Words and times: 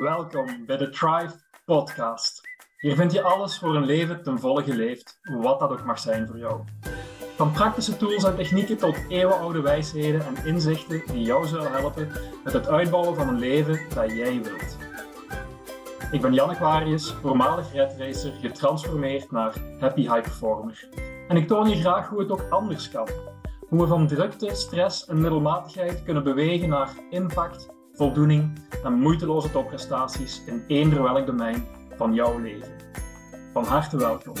Welkom 0.00 0.66
bij 0.66 0.76
de 0.76 0.88
Thrive 0.88 1.34
Podcast. 1.64 2.40
Hier 2.76 2.94
vind 2.94 3.12
je 3.12 3.22
alles 3.22 3.58
voor 3.58 3.76
een 3.76 3.84
leven 3.84 4.22
ten 4.22 4.38
volle 4.38 4.62
geleefd, 4.62 5.20
wat 5.22 5.60
dat 5.60 5.70
ook 5.70 5.84
mag 5.84 5.98
zijn 5.98 6.26
voor 6.26 6.38
jou. 6.38 6.60
Van 7.36 7.52
praktische 7.52 7.96
tools 7.96 8.24
en 8.24 8.36
technieken 8.36 8.76
tot 8.76 8.96
eeuwenoude 9.08 9.60
wijsheden 9.60 10.26
en 10.26 10.44
inzichten 10.44 11.02
die 11.06 11.22
jou 11.22 11.46
zullen 11.46 11.72
helpen 11.72 12.12
met 12.44 12.52
het 12.52 12.68
uitbouwen 12.68 13.14
van 13.14 13.28
een 13.28 13.38
leven 13.38 13.80
dat 13.94 14.10
jij 14.10 14.42
wilt. 14.42 14.76
Ik 16.10 16.20
ben 16.20 16.34
Jan 16.34 16.50
Aquarius, 16.50 17.12
voormalig 17.12 17.72
redracer, 17.72 18.32
getransformeerd 18.40 19.30
naar 19.30 19.54
Happy 19.80 20.00
High 20.00 20.20
Performer. 20.20 20.88
En 21.28 21.36
ik 21.36 21.46
toon 21.46 21.68
je 21.68 21.76
graag 21.76 22.08
hoe 22.08 22.20
het 22.20 22.30
ook 22.30 22.46
anders 22.50 22.90
kan. 22.90 23.08
Hoe 23.68 23.80
we 23.80 23.86
van 23.86 24.06
drukte, 24.06 24.54
stress 24.54 25.06
en 25.06 25.20
middelmatigheid 25.20 26.02
kunnen 26.02 26.24
bewegen 26.24 26.68
naar 26.68 26.90
impact, 27.10 27.78
voldoening 28.00 28.58
en 28.84 28.92
moeiteloze 28.92 29.50
topprestaties 29.50 30.44
in 30.44 30.64
eender 30.66 31.02
welk 31.02 31.26
domein 31.26 31.66
van 31.96 32.14
jouw 32.14 32.38
leven. 32.38 32.72
Van 33.52 33.64
harte 33.64 33.96
welkom. 33.96 34.34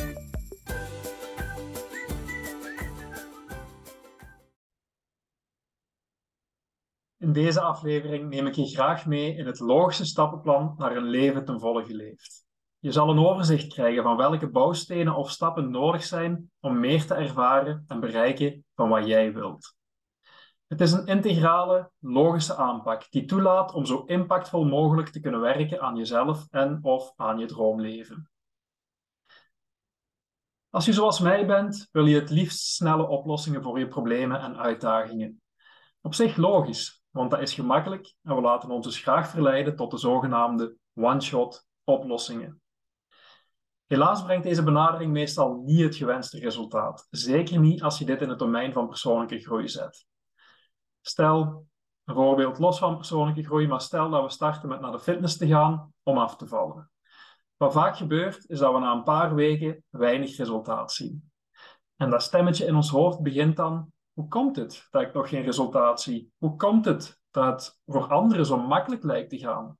In 7.18 7.32
deze 7.32 7.60
aflevering 7.60 8.28
neem 8.28 8.46
ik 8.46 8.54
je 8.54 8.66
graag 8.66 9.06
mee 9.06 9.36
in 9.36 9.46
het 9.46 9.60
logische 9.60 10.04
stappenplan 10.04 10.74
naar 10.78 10.96
een 10.96 11.08
leven 11.08 11.44
ten 11.44 11.60
volle 11.60 11.84
geleefd. 11.84 12.44
Je 12.78 12.92
zal 12.92 13.10
een 13.10 13.26
overzicht 13.26 13.72
krijgen 13.72 14.02
van 14.02 14.16
welke 14.16 14.50
bouwstenen 14.50 15.14
of 15.14 15.30
stappen 15.30 15.70
nodig 15.70 16.04
zijn 16.04 16.50
om 16.60 16.80
meer 16.80 17.06
te 17.06 17.14
ervaren 17.14 17.84
en 17.88 18.00
bereiken 18.00 18.64
van 18.74 18.88
wat 18.88 19.06
jij 19.06 19.32
wilt. 19.32 19.78
Het 20.70 20.80
is 20.80 20.92
een 20.92 21.06
integrale, 21.06 21.90
logische 21.98 22.56
aanpak 22.56 23.10
die 23.10 23.24
toelaat 23.24 23.72
om 23.72 23.86
zo 23.86 24.02
impactvol 24.06 24.64
mogelijk 24.64 25.08
te 25.08 25.20
kunnen 25.20 25.40
werken 25.40 25.80
aan 25.80 25.96
jezelf 25.96 26.46
en 26.50 26.78
of 26.82 27.12
aan 27.16 27.38
je 27.38 27.46
droomleven. 27.46 28.30
Als 30.70 30.84
je 30.84 30.92
zoals 30.92 31.20
mij 31.20 31.46
bent, 31.46 31.88
wil 31.92 32.06
je 32.06 32.20
het 32.20 32.30
liefst 32.30 32.58
snelle 32.58 33.06
oplossingen 33.06 33.62
voor 33.62 33.78
je 33.78 33.88
problemen 33.88 34.40
en 34.40 34.56
uitdagingen. 34.56 35.42
Op 36.00 36.14
zich 36.14 36.36
logisch, 36.36 37.02
want 37.10 37.30
dat 37.30 37.40
is 37.40 37.54
gemakkelijk 37.54 38.14
en 38.22 38.34
we 38.34 38.40
laten 38.40 38.70
ons 38.70 38.86
dus 38.86 38.98
graag 38.98 39.28
verleiden 39.28 39.76
tot 39.76 39.90
de 39.90 39.98
zogenaamde 39.98 40.76
one-shot 40.94 41.66
oplossingen. 41.84 42.60
Helaas 43.86 44.22
brengt 44.22 44.44
deze 44.44 44.62
benadering 44.62 45.12
meestal 45.12 45.54
niet 45.54 45.80
het 45.80 45.96
gewenste 45.96 46.38
resultaat, 46.38 47.06
zeker 47.10 47.58
niet 47.58 47.82
als 47.82 47.98
je 47.98 48.04
dit 48.04 48.22
in 48.22 48.28
het 48.28 48.38
domein 48.38 48.72
van 48.72 48.88
persoonlijke 48.88 49.38
groei 49.38 49.68
zet. 49.68 50.08
Stel, 51.00 51.66
een 52.04 52.14
voorbeeld 52.14 52.58
los 52.58 52.78
van 52.78 52.96
persoonlijke 52.96 53.44
groei, 53.44 53.66
maar 53.66 53.80
stel 53.80 54.10
dat 54.10 54.22
we 54.22 54.30
starten 54.30 54.68
met 54.68 54.80
naar 54.80 54.92
de 54.92 55.00
fitness 55.00 55.36
te 55.36 55.46
gaan 55.46 55.92
om 56.02 56.18
af 56.18 56.36
te 56.36 56.46
vallen. 56.46 56.90
Wat 57.56 57.72
vaak 57.72 57.96
gebeurt, 57.96 58.48
is 58.48 58.58
dat 58.58 58.72
we 58.72 58.78
na 58.78 58.92
een 58.92 59.02
paar 59.02 59.34
weken 59.34 59.84
weinig 59.88 60.36
resultaat 60.36 60.92
zien. 60.92 61.30
En 61.96 62.10
dat 62.10 62.22
stemmetje 62.22 62.66
in 62.66 62.74
ons 62.74 62.90
hoofd 62.90 63.22
begint 63.22 63.56
dan, 63.56 63.92
hoe 64.12 64.28
komt 64.28 64.56
het 64.56 64.86
dat 64.90 65.02
ik 65.02 65.12
nog 65.12 65.28
geen 65.28 65.42
resultaat 65.42 66.00
zie? 66.00 66.32
Hoe 66.38 66.56
komt 66.56 66.84
het 66.84 67.20
dat 67.30 67.44
het 67.44 67.80
voor 67.86 68.08
anderen 68.08 68.46
zo 68.46 68.58
makkelijk 68.58 69.02
lijkt 69.02 69.30
te 69.30 69.38
gaan? 69.38 69.78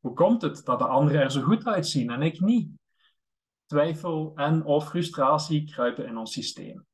Hoe 0.00 0.12
komt 0.12 0.42
het 0.42 0.64
dat 0.64 0.78
de 0.78 0.86
anderen 0.86 1.20
er 1.20 1.30
zo 1.30 1.42
goed 1.42 1.66
uitzien 1.66 2.10
en 2.10 2.22
ik 2.22 2.40
niet? 2.40 2.70
Twijfel 3.66 4.32
en 4.34 4.64
of 4.64 4.88
frustratie 4.88 5.64
kruipen 5.64 6.06
in 6.06 6.16
ons 6.16 6.32
systeem. 6.32 6.87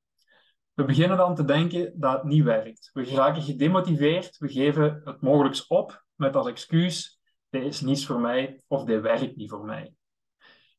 We 0.74 0.84
beginnen 0.84 1.16
dan 1.16 1.34
te 1.34 1.44
denken 1.44 2.00
dat 2.00 2.12
het 2.12 2.24
niet 2.24 2.44
werkt. 2.44 2.90
We 2.92 3.04
geraken 3.04 3.42
gedemotiveerd, 3.42 4.38
we 4.38 4.48
geven 4.48 5.00
het 5.04 5.20
mogelijks 5.20 5.66
op 5.66 6.04
met 6.14 6.36
als 6.36 6.46
excuus: 6.46 7.20
dit 7.50 7.62
is 7.62 7.80
niets 7.80 8.06
voor 8.06 8.20
mij 8.20 8.62
of 8.66 8.84
dit 8.84 9.00
werkt 9.00 9.36
niet 9.36 9.50
voor 9.50 9.64
mij. 9.64 9.94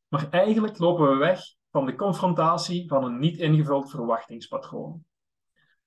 Maar 0.07 0.29
eigenlijk 0.29 0.77
lopen 0.77 1.09
we 1.09 1.15
weg 1.15 1.39
van 1.71 1.85
de 1.85 1.95
confrontatie 1.95 2.87
van 2.87 3.03
een 3.03 3.19
niet 3.19 3.37
ingevuld 3.37 3.89
verwachtingspatroon. 3.89 5.05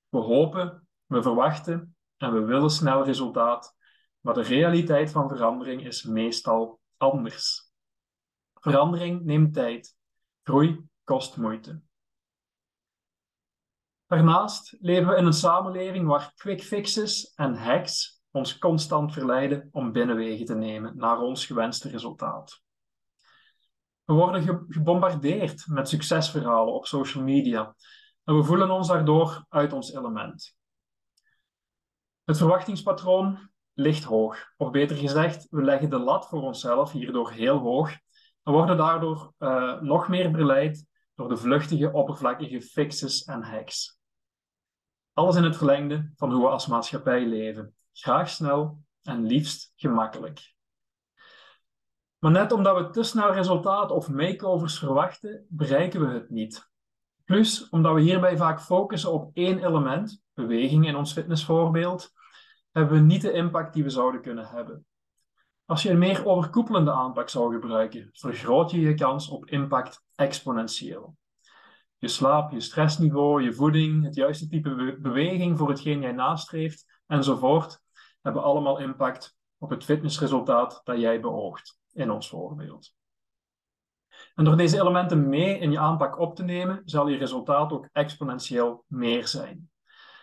We 0.08 0.18
hopen, 0.18 0.88
we 1.06 1.22
verwachten 1.22 1.96
en 2.16 2.32
we 2.32 2.40
willen 2.40 2.70
snel 2.70 3.04
resultaat, 3.04 3.76
maar 4.20 4.34
de 4.34 4.42
realiteit 4.42 5.10
van 5.10 5.28
verandering 5.28 5.86
is 5.86 6.02
meestal 6.02 6.80
anders. 6.96 7.72
Verandering 8.54 9.24
neemt 9.24 9.54
tijd, 9.54 9.96
groei 10.42 10.84
kost 11.04 11.36
moeite. 11.36 11.80
Daarnaast 14.08 14.76
leven 14.80 15.08
we 15.08 15.16
in 15.16 15.26
een 15.26 15.32
samenleving 15.32 16.06
waar 16.06 16.32
quick 16.36 16.62
fixes 16.62 17.32
en 17.34 17.54
hacks 17.54 18.22
ons 18.30 18.58
constant 18.58 19.12
verleiden 19.12 19.68
om 19.72 19.92
binnenwegen 19.92 20.46
te 20.46 20.54
nemen 20.54 20.96
naar 20.96 21.20
ons 21.20 21.46
gewenste 21.46 21.88
resultaat. 21.88 22.62
We 24.04 24.12
worden 24.12 24.66
gebombardeerd 24.68 25.66
met 25.66 25.88
succesverhalen 25.88 26.74
op 26.74 26.86
social 26.86 27.24
media 27.24 27.74
en 28.24 28.36
we 28.36 28.42
voelen 28.42 28.70
ons 28.70 28.88
daardoor 28.88 29.44
uit 29.48 29.72
ons 29.72 29.92
element. 29.92 30.56
Het 32.24 32.36
verwachtingspatroon 32.36 33.50
ligt 33.72 34.04
hoog, 34.04 34.52
of 34.56 34.70
beter 34.70 34.96
gezegd, 34.96 35.46
we 35.50 35.62
leggen 35.62 35.90
de 35.90 35.98
lat 35.98 36.28
voor 36.28 36.42
onszelf 36.42 36.92
hierdoor 36.92 37.30
heel 37.30 37.58
hoog 37.58 37.90
en 38.42 38.52
worden 38.52 38.76
daardoor 38.76 39.32
uh, 39.38 39.80
nog 39.80 40.08
meer 40.08 40.30
beleid 40.30 40.86
door 41.14 41.28
de 41.28 41.36
vluchtige, 41.36 41.92
oppervlakkige 41.92 42.62
fixes 42.62 43.24
en 43.24 43.42
hacks. 43.42 43.97
Alles 45.18 45.36
in 45.36 45.44
het 45.44 45.56
verlengde 45.56 46.10
van 46.16 46.32
hoe 46.32 46.42
we 46.42 46.48
als 46.48 46.66
maatschappij 46.66 47.26
leven. 47.26 47.74
Graag 47.92 48.28
snel 48.28 48.82
en 49.02 49.26
liefst 49.26 49.72
gemakkelijk. 49.76 50.54
Maar 52.18 52.30
net 52.30 52.52
omdat 52.52 52.76
we 52.76 52.90
te 52.90 53.02
snel 53.02 53.32
resultaat 53.32 53.90
of 53.90 54.08
makeovers 54.08 54.78
verwachten, 54.78 55.46
bereiken 55.48 56.00
we 56.00 56.14
het 56.14 56.30
niet. 56.30 56.70
Plus, 57.24 57.68
omdat 57.68 57.94
we 57.94 58.00
hierbij 58.00 58.36
vaak 58.36 58.60
focussen 58.60 59.12
op 59.12 59.30
één 59.34 59.66
element, 59.66 60.22
beweging 60.34 60.86
in 60.86 60.96
ons 60.96 61.12
fitnessvoorbeeld, 61.12 62.12
hebben 62.72 62.92
we 62.92 63.04
niet 63.04 63.22
de 63.22 63.32
impact 63.32 63.74
die 63.74 63.82
we 63.82 63.90
zouden 63.90 64.20
kunnen 64.20 64.46
hebben. 64.46 64.86
Als 65.64 65.82
je 65.82 65.90
een 65.90 65.98
meer 65.98 66.26
overkoepelende 66.26 66.92
aanpak 66.92 67.28
zou 67.28 67.52
gebruiken, 67.52 68.08
vergroot 68.12 68.70
je 68.70 68.80
je 68.80 68.94
kans 68.94 69.28
op 69.28 69.46
impact 69.46 70.04
exponentieel. 70.14 71.16
Je 71.98 72.08
slaap, 72.08 72.50
je 72.50 72.60
stressniveau, 72.60 73.42
je 73.42 73.52
voeding, 73.52 74.04
het 74.04 74.14
juiste 74.14 74.48
type 74.48 74.96
beweging 75.00 75.58
voor 75.58 75.68
hetgeen 75.68 76.00
jij 76.00 76.12
nastreeft 76.12 77.00
enzovoort, 77.06 77.80
hebben 78.22 78.42
allemaal 78.42 78.78
impact 78.78 79.36
op 79.58 79.70
het 79.70 79.84
fitnessresultaat 79.84 80.80
dat 80.84 81.00
jij 81.00 81.20
beoogt 81.20 81.78
in 81.92 82.10
ons 82.10 82.28
voorbeeld. 82.28 82.94
En 84.34 84.44
door 84.44 84.56
deze 84.56 84.80
elementen 84.80 85.28
mee 85.28 85.58
in 85.58 85.70
je 85.70 85.78
aanpak 85.78 86.18
op 86.18 86.36
te 86.36 86.42
nemen, 86.42 86.82
zal 86.84 87.08
je 87.08 87.16
resultaat 87.16 87.72
ook 87.72 87.88
exponentieel 87.92 88.84
meer 88.86 89.28
zijn. 89.28 89.70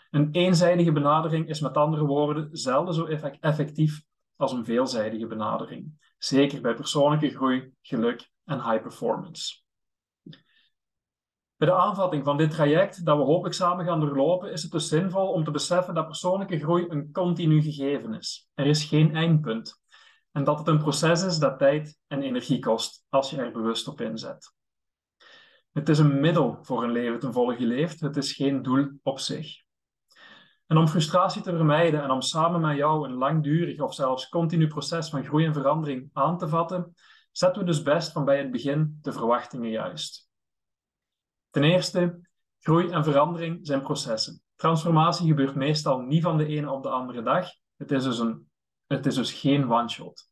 Een 0.09 0.31
eenzijdige 0.31 0.91
benadering 0.91 1.49
is 1.49 1.59
met 1.59 1.77
andere 1.77 2.05
woorden 2.05 2.49
zelden 2.51 2.93
zo 2.93 3.05
effectief 3.39 4.03
als 4.35 4.51
een 4.51 4.65
veelzijdige 4.65 5.27
benadering. 5.27 6.13
Zeker 6.17 6.61
bij 6.61 6.73
persoonlijke 6.73 7.29
groei, 7.29 7.73
geluk 7.81 8.31
en 8.45 8.69
high 8.69 8.81
performance. 8.81 9.64
Bij 11.57 11.67
de 11.67 11.75
aanvatting 11.75 12.23
van 12.23 12.37
dit 12.37 12.51
traject 12.51 13.05
dat 13.05 13.17
we 13.17 13.23
hopelijk 13.23 13.55
samen 13.55 13.85
gaan 13.85 13.99
doorlopen, 13.99 14.51
is 14.51 14.63
het 14.63 14.71
dus 14.71 14.87
zinvol 14.87 15.31
om 15.31 15.43
te 15.43 15.51
beseffen 15.51 15.93
dat 15.93 16.07
persoonlijke 16.07 16.59
groei 16.59 16.85
een 16.89 17.11
continu 17.11 17.61
gegeven 17.61 18.13
is. 18.13 18.49
Er 18.53 18.65
is 18.65 18.83
geen 18.83 19.15
eindpunt. 19.15 19.83
En 20.31 20.43
dat 20.43 20.57
het 20.57 20.67
een 20.67 20.79
proces 20.79 21.23
is 21.23 21.37
dat 21.37 21.59
tijd 21.59 21.97
en 22.07 22.21
energie 22.21 22.59
kost 22.59 23.05
als 23.09 23.29
je 23.29 23.37
er 23.37 23.51
bewust 23.51 23.87
op 23.87 24.01
inzet. 24.01 24.53
Het 25.71 25.89
is 25.89 25.99
een 25.99 26.19
middel 26.19 26.57
voor 26.61 26.83
een 26.83 26.91
leven 26.91 27.19
ten 27.19 27.33
volle 27.33 27.55
geleefd, 27.55 27.99
het 27.99 28.17
is 28.17 28.33
geen 28.33 28.61
doel 28.61 28.99
op 29.03 29.19
zich. 29.19 29.63
En 30.67 30.77
om 30.77 30.87
frustratie 30.87 31.41
te 31.41 31.55
vermijden 31.55 32.03
en 32.03 32.11
om 32.11 32.21
samen 32.21 32.61
met 32.61 32.77
jou 32.77 33.07
een 33.07 33.13
langdurig 33.13 33.79
of 33.79 33.93
zelfs 33.93 34.29
continu 34.29 34.67
proces 34.67 35.09
van 35.09 35.25
groei 35.25 35.45
en 35.45 35.53
verandering 35.53 36.09
aan 36.13 36.37
te 36.37 36.47
vatten, 36.47 36.93
zetten 37.31 37.61
we 37.61 37.67
dus 37.67 37.81
best 37.81 38.11
van 38.11 38.25
bij 38.25 38.37
het 38.37 38.51
begin 38.51 38.97
de 39.01 39.11
verwachtingen 39.11 39.69
juist. 39.69 40.24
Ten 41.55 41.63
eerste, 41.63 42.19
groei 42.59 42.89
en 42.89 43.03
verandering 43.03 43.59
zijn 43.61 43.81
processen. 43.81 44.41
Transformatie 44.55 45.27
gebeurt 45.27 45.55
meestal 45.55 45.99
niet 45.99 46.23
van 46.23 46.37
de 46.37 46.45
ene 46.45 46.71
op 46.71 46.83
de 46.83 46.89
andere 46.89 47.21
dag. 47.21 47.47
Het 47.77 47.91
is 47.91 48.03
dus, 48.03 48.19
een, 48.19 48.49
het 48.87 49.05
is 49.05 49.15
dus 49.15 49.33
geen 49.33 49.71
one-shot. 49.71 50.29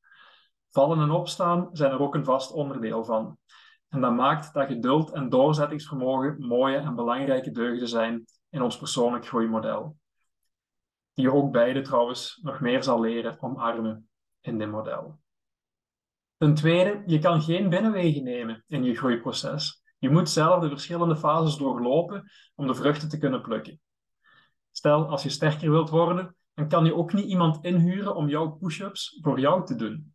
Vallen 0.69 0.99
en 0.99 1.11
opstaan 1.11 1.69
zijn 1.71 1.91
er 1.91 1.99
ook 1.99 2.15
een 2.15 2.25
vast 2.25 2.51
onderdeel 2.51 3.03
van. 3.03 3.37
En 3.89 4.01
dat 4.01 4.13
maakt 4.13 4.53
dat 4.53 4.67
geduld 4.67 5.11
en 5.11 5.29
doorzettingsvermogen 5.29 6.47
mooie 6.47 6.77
en 6.77 6.95
belangrijke 6.95 7.51
deugden 7.51 7.87
zijn 7.87 8.25
in 8.49 8.61
ons 8.61 8.77
persoonlijk 8.77 9.27
groeimodel. 9.27 9.97
Die 11.13 11.25
je 11.25 11.33
ook 11.33 11.51
beide 11.51 11.81
trouwens 11.81 12.39
nog 12.41 12.59
meer 12.59 12.83
zal 12.83 12.99
leren 12.99 13.41
omarmen 13.41 14.09
in 14.41 14.57
dit 14.57 14.69
model. 14.69 15.19
Ten 16.37 16.53
tweede, 16.53 17.03
je 17.05 17.19
kan 17.19 17.41
geen 17.41 17.69
binnenwegen 17.69 18.23
nemen 18.23 18.63
in 18.67 18.83
je 18.83 18.95
groeiproces. 18.95 19.82
Je 20.03 20.09
moet 20.09 20.29
zelf 20.29 20.61
de 20.61 20.69
verschillende 20.69 21.15
fases 21.15 21.57
doorlopen 21.57 22.31
om 22.55 22.67
de 22.67 22.73
vruchten 22.73 23.09
te 23.09 23.17
kunnen 23.17 23.41
plukken. 23.41 23.79
Stel, 24.71 25.07
als 25.07 25.23
je 25.23 25.29
sterker 25.29 25.71
wilt 25.71 25.89
worden, 25.89 26.35
dan 26.53 26.67
kan 26.67 26.85
je 26.85 26.95
ook 26.95 27.13
niet 27.13 27.25
iemand 27.25 27.65
inhuren 27.65 28.15
om 28.15 28.29
jouw 28.29 28.50
push-ups 28.50 29.19
voor 29.21 29.39
jou 29.39 29.65
te 29.65 29.75
doen. 29.75 30.13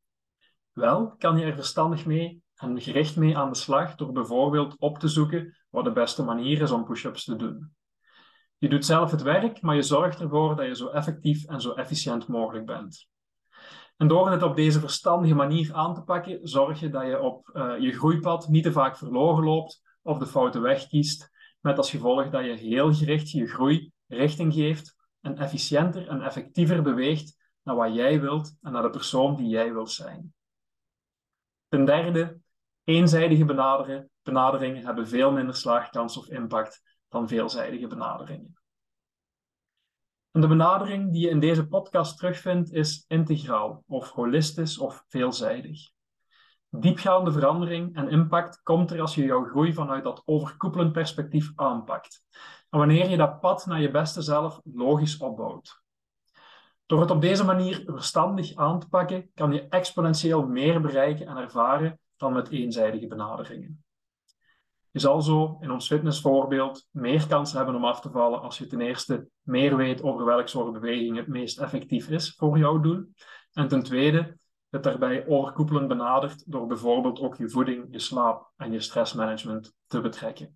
Wel 0.72 1.16
kan 1.16 1.38
je 1.38 1.44
er 1.44 1.54
verstandig 1.54 2.06
mee 2.06 2.42
en 2.54 2.80
gericht 2.80 3.16
mee 3.16 3.36
aan 3.36 3.52
de 3.52 3.58
slag 3.58 3.94
door 3.94 4.12
bijvoorbeeld 4.12 4.78
op 4.78 4.98
te 4.98 5.08
zoeken 5.08 5.56
wat 5.70 5.84
de 5.84 5.92
beste 5.92 6.24
manier 6.24 6.62
is 6.62 6.70
om 6.70 6.84
push-ups 6.84 7.24
te 7.24 7.36
doen. 7.36 7.74
Je 8.58 8.68
doet 8.68 8.84
zelf 8.84 9.10
het 9.10 9.22
werk, 9.22 9.62
maar 9.62 9.74
je 9.74 9.82
zorgt 9.82 10.20
ervoor 10.20 10.56
dat 10.56 10.66
je 10.66 10.76
zo 10.76 10.88
effectief 10.88 11.44
en 11.44 11.60
zo 11.60 11.72
efficiënt 11.72 12.26
mogelijk 12.26 12.66
bent. 12.66 13.08
En 13.98 14.08
door 14.08 14.30
het 14.30 14.42
op 14.42 14.56
deze 14.56 14.80
verstandige 14.80 15.34
manier 15.34 15.74
aan 15.74 15.94
te 15.94 16.02
pakken, 16.02 16.38
zorg 16.42 16.80
je 16.80 16.90
dat 16.90 17.06
je 17.06 17.20
op 17.20 17.50
uh, 17.54 17.78
je 17.78 17.92
groeipad 17.92 18.48
niet 18.48 18.62
te 18.62 18.72
vaak 18.72 18.96
verloren 18.96 19.44
loopt 19.44 19.82
of 20.02 20.18
de 20.18 20.26
foute 20.26 20.60
weg 20.60 20.86
kiest, 20.86 21.30
met 21.60 21.76
als 21.76 21.90
gevolg 21.90 22.30
dat 22.30 22.44
je 22.44 22.52
heel 22.52 22.94
gericht 22.94 23.30
je 23.30 23.46
groei 23.46 23.92
richting 24.06 24.54
geeft 24.54 24.96
en 25.20 25.36
efficiënter 25.36 26.08
en 26.08 26.22
effectiever 26.22 26.82
beweegt 26.82 27.36
naar 27.62 27.76
wat 27.76 27.94
jij 27.94 28.20
wilt 28.20 28.56
en 28.62 28.72
naar 28.72 28.82
de 28.82 28.90
persoon 28.90 29.36
die 29.36 29.48
jij 29.48 29.72
wilt 29.72 29.90
zijn. 29.90 30.34
Ten 31.68 31.84
derde, 31.84 32.38
eenzijdige 32.84 33.44
benaderen, 33.44 34.10
benaderingen 34.22 34.84
hebben 34.84 35.08
veel 35.08 35.32
minder 35.32 35.54
slaagkans 35.54 36.16
of 36.16 36.28
impact 36.28 36.82
dan 37.08 37.28
veelzijdige 37.28 37.86
benaderingen. 37.86 38.57
En 40.38 40.44
de 40.44 40.50
benadering 40.50 41.12
die 41.12 41.20
je 41.20 41.28
in 41.28 41.40
deze 41.40 41.68
podcast 41.68 42.18
terugvindt 42.18 42.72
is 42.72 43.04
integraal 43.08 43.84
of 43.86 44.10
holistisch 44.10 44.78
of 44.78 45.04
veelzijdig. 45.08 45.90
Diepgaande 46.70 47.32
verandering 47.32 47.96
en 47.96 48.08
impact 48.08 48.62
komt 48.62 48.90
er 48.90 49.00
als 49.00 49.14
je 49.14 49.24
jouw 49.24 49.44
groei 49.44 49.72
vanuit 49.72 50.04
dat 50.04 50.22
overkoepelend 50.24 50.92
perspectief 50.92 51.52
aanpakt. 51.54 52.22
En 52.70 52.78
wanneer 52.78 53.08
je 53.08 53.16
dat 53.16 53.40
pad 53.40 53.66
naar 53.66 53.80
je 53.80 53.90
beste 53.90 54.22
zelf 54.22 54.60
logisch 54.64 55.16
opbouwt. 55.16 55.82
Door 56.86 57.00
het 57.00 57.10
op 57.10 57.20
deze 57.20 57.44
manier 57.44 57.82
verstandig 57.86 58.54
aan 58.54 58.80
te 58.80 58.88
pakken, 58.88 59.30
kan 59.34 59.52
je 59.52 59.68
exponentieel 59.68 60.46
meer 60.46 60.80
bereiken 60.80 61.26
en 61.26 61.36
ervaren 61.36 62.00
dan 62.16 62.32
met 62.32 62.50
eenzijdige 62.50 63.06
benaderingen. 63.06 63.84
Je 64.90 64.98
zal 64.98 65.22
zo 65.22 65.58
in 65.60 65.70
ons 65.70 65.86
fitnessvoorbeeld 65.86 66.86
meer 66.90 67.26
kans 67.26 67.52
hebben 67.52 67.74
om 67.74 67.84
af 67.84 68.00
te 68.00 68.10
vallen 68.10 68.40
als 68.40 68.58
je 68.58 68.66
ten 68.66 68.80
eerste 68.80 69.28
meer 69.42 69.76
weet 69.76 70.02
over 70.02 70.24
welk 70.24 70.48
soort 70.48 70.72
beweging 70.72 71.16
het 71.16 71.26
meest 71.26 71.58
effectief 71.58 72.08
is 72.08 72.34
voor 72.36 72.58
jouw 72.58 72.80
doel. 72.80 73.04
En 73.52 73.68
ten 73.68 73.82
tweede, 73.82 74.38
het 74.70 74.82
daarbij 74.82 75.26
overkoepelend 75.26 75.88
benadert 75.88 76.52
door 76.52 76.66
bijvoorbeeld 76.66 77.20
ook 77.20 77.36
je 77.36 77.50
voeding, 77.50 77.86
je 77.90 77.98
slaap 77.98 78.50
en 78.56 78.72
je 78.72 78.80
stressmanagement 78.80 79.74
te 79.86 80.00
betrekken. 80.00 80.52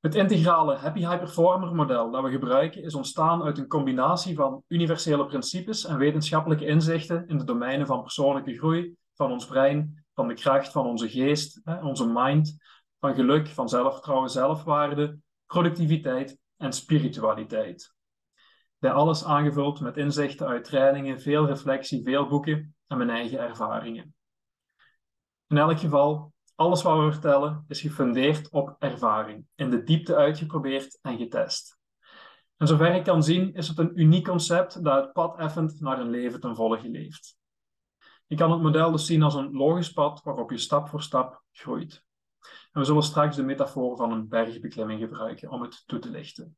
Het 0.00 0.14
integrale 0.14 0.76
Happy 0.76 0.98
High 0.98 1.18
Performer 1.18 1.74
model 1.74 2.10
dat 2.10 2.22
we 2.22 2.30
gebruiken 2.30 2.82
is 2.82 2.94
ontstaan 2.94 3.42
uit 3.42 3.58
een 3.58 3.68
combinatie 3.68 4.34
van 4.34 4.62
universele 4.68 5.26
principes 5.26 5.84
en 5.84 5.98
wetenschappelijke 5.98 6.66
inzichten 6.66 7.28
in 7.28 7.38
de 7.38 7.44
domeinen 7.44 7.86
van 7.86 8.02
persoonlijke 8.02 8.56
groei, 8.56 8.96
van 9.14 9.30
ons 9.30 9.46
brein, 9.46 10.01
van 10.14 10.28
de 10.28 10.34
kracht 10.34 10.72
van 10.72 10.86
onze 10.86 11.08
geest, 11.08 11.60
onze 11.82 12.06
mind, 12.06 12.56
van 13.00 13.14
geluk, 13.14 13.48
van 13.48 13.68
zelfvertrouwen, 13.68 14.30
zelfwaarde, 14.30 15.18
productiviteit 15.46 16.38
en 16.56 16.72
spiritualiteit. 16.72 17.94
Bij 18.78 18.92
alles 18.92 19.24
aangevuld 19.24 19.80
met 19.80 19.96
inzichten 19.96 20.46
uit 20.46 20.64
trainingen, 20.64 21.20
veel 21.20 21.46
reflectie, 21.46 22.02
veel 22.02 22.26
boeken 22.26 22.74
en 22.86 22.96
mijn 22.96 23.10
eigen 23.10 23.38
ervaringen. 23.38 24.14
In 25.46 25.58
elk 25.58 25.78
geval, 25.78 26.32
alles 26.54 26.82
wat 26.82 27.04
we 27.04 27.12
vertellen 27.12 27.64
is 27.68 27.80
gefundeerd 27.80 28.50
op 28.50 28.76
ervaring, 28.78 29.46
in 29.54 29.70
de 29.70 29.82
diepte 29.82 30.16
uitgeprobeerd 30.16 30.98
en 31.02 31.18
getest. 31.18 31.78
En 32.56 32.66
zover 32.66 32.94
ik 32.94 33.04
kan 33.04 33.22
zien, 33.22 33.54
is 33.54 33.68
het 33.68 33.78
een 33.78 34.00
uniek 34.00 34.24
concept 34.24 34.84
dat 34.84 35.04
het 35.04 35.12
pad 35.12 35.38
effend 35.38 35.80
naar 35.80 36.00
een 36.00 36.10
leven 36.10 36.40
ten 36.40 36.56
volle 36.56 36.88
leeft. 36.88 37.36
Je 38.32 38.38
kan 38.38 38.50
het 38.50 38.62
model 38.62 38.90
dus 38.90 39.06
zien 39.06 39.22
als 39.22 39.34
een 39.34 39.52
logisch 39.52 39.92
pad 39.92 40.22
waarop 40.22 40.50
je 40.50 40.58
stap 40.58 40.88
voor 40.88 41.02
stap 41.02 41.42
groeit. 41.52 42.04
En 42.72 42.80
we 42.80 42.84
zullen 42.84 43.02
straks 43.02 43.36
de 43.36 43.42
metafoor 43.42 43.96
van 43.96 44.12
een 44.12 44.28
bergbeklimming 44.28 45.00
gebruiken 45.00 45.50
om 45.50 45.62
het 45.62 45.82
toe 45.86 45.98
te 45.98 46.10
lichten. 46.10 46.56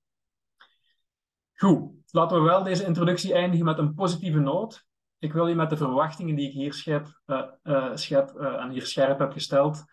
Goed, 1.54 1.92
laten 2.10 2.36
we 2.36 2.42
wel 2.42 2.62
deze 2.62 2.84
introductie 2.84 3.32
eindigen 3.32 3.64
met 3.64 3.78
een 3.78 3.94
positieve 3.94 4.38
noot. 4.38 4.86
Ik 5.18 5.32
wil 5.32 5.46
je 5.46 5.54
met 5.54 5.70
de 5.70 5.76
verwachtingen 5.76 6.34
die 6.34 6.46
ik 6.46 6.52
hier 6.52 7.10
uh, 7.26 7.90
schep 7.94 8.34
uh, 8.36 8.62
en 8.62 8.70
hier 8.70 8.86
scherp 8.86 9.18
heb 9.18 9.32
gesteld, 9.32 9.84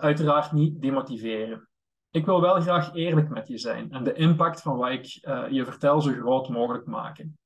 uiteraard 0.00 0.52
niet 0.52 0.80
demotiveren. 0.80 1.68
Ik 2.10 2.24
wil 2.24 2.40
wel 2.40 2.60
graag 2.60 2.94
eerlijk 2.94 3.28
met 3.28 3.48
je 3.48 3.58
zijn 3.58 3.90
en 3.92 4.04
de 4.04 4.12
impact 4.12 4.62
van 4.62 4.76
wat 4.76 4.90
ik 4.90 5.04
je 5.50 5.64
vertel 5.64 6.00
zo 6.00 6.12
groot 6.12 6.48
mogelijk 6.48 6.86
maken. 6.86 7.38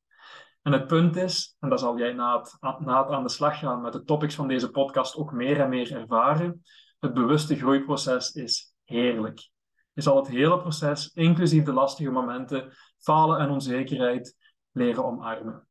En 0.63 0.73
het 0.73 0.87
punt 0.87 1.17
is, 1.17 1.57
en 1.61 1.69
dat 1.69 1.81
zal 1.81 1.99
jij 1.99 2.13
na 2.13 2.39
het, 2.39 2.57
aan 2.61 3.23
de 3.23 3.29
slag 3.29 3.59
gaan 3.59 3.81
met 3.81 3.93
de 3.93 4.05
topics 4.05 4.35
van 4.35 4.49
deze 4.49 4.71
podcast 4.71 5.17
ook 5.17 5.33
meer 5.33 5.61
en 5.61 5.69
meer 5.69 5.97
ervaren, 5.97 6.63
het 6.99 7.15
bewuste 7.15 7.57
groeiproces 7.57 8.31
is 8.31 8.75
heerlijk. 8.85 9.51
Je 9.93 10.03
zal 10.03 10.17
het 10.17 10.29
hele 10.29 10.59
proces, 10.59 11.13
inclusief 11.15 11.65
de 11.65 11.73
lastige 11.73 12.11
momenten, 12.11 12.73
falen 12.99 13.39
en 13.39 13.51
onzekerheid, 13.51 14.37
leren 14.71 15.05
omarmen. 15.05 15.67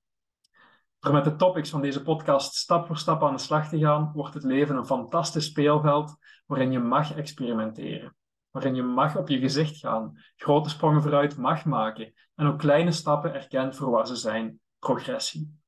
Door 1.00 1.14
met 1.14 1.24
de 1.24 1.36
topics 1.36 1.70
van 1.70 1.82
deze 1.82 2.04
podcast 2.04 2.56
stap 2.56 2.88
voor 2.88 2.98
stap 2.98 3.24
aan 3.24 3.36
de 3.36 3.42
slag 3.42 3.70
te 3.70 3.80
gaan, 3.80 4.12
wordt 4.14 4.34
het 4.34 4.44
leven 4.44 4.76
een 4.76 4.86
fantastisch 4.86 5.46
speelveld 5.46 6.16
waarin 6.46 6.72
je 6.72 6.80
mag 6.80 7.16
experimenteren. 7.16 8.16
Waarin 8.50 8.76
je 8.76 8.84
mag 8.84 9.18
op 9.18 9.30
je 9.30 9.40
gezicht 9.40 9.78
gaan, 9.78 10.22
grote 10.36 10.70
sprongen 10.70 11.02
vooruit 11.02 11.38
mag 11.38 11.66
maken 11.66 12.14
en 12.36 12.48
ook 12.48 12.60
kleine 12.60 12.92
stappen 12.92 13.34
erkent 13.34 13.76
voor 13.76 13.90
wat 13.90 14.08
ze 14.08 14.16
zijn, 14.16 14.60
progressie. 14.82 15.60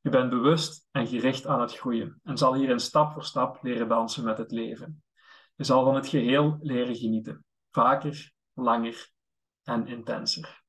Je 0.00 0.10
bent 0.10 0.30
bewust 0.30 0.88
en 0.90 1.06
gericht 1.06 1.46
aan 1.46 1.60
het 1.60 1.76
groeien 1.76 2.20
en 2.24 2.36
zal 2.36 2.54
hierin 2.54 2.78
stap 2.78 3.12
voor 3.12 3.24
stap 3.24 3.62
leren 3.62 3.88
dansen 3.88 4.24
met 4.24 4.38
het 4.38 4.50
leven. 4.50 5.04
Je 5.54 5.64
zal 5.64 5.84
van 5.84 5.94
het 5.94 6.08
geheel 6.08 6.58
leren 6.60 6.96
genieten, 6.96 7.44
vaker, 7.70 8.32
langer 8.52 9.10
en 9.62 9.86
intenser. 9.86 10.62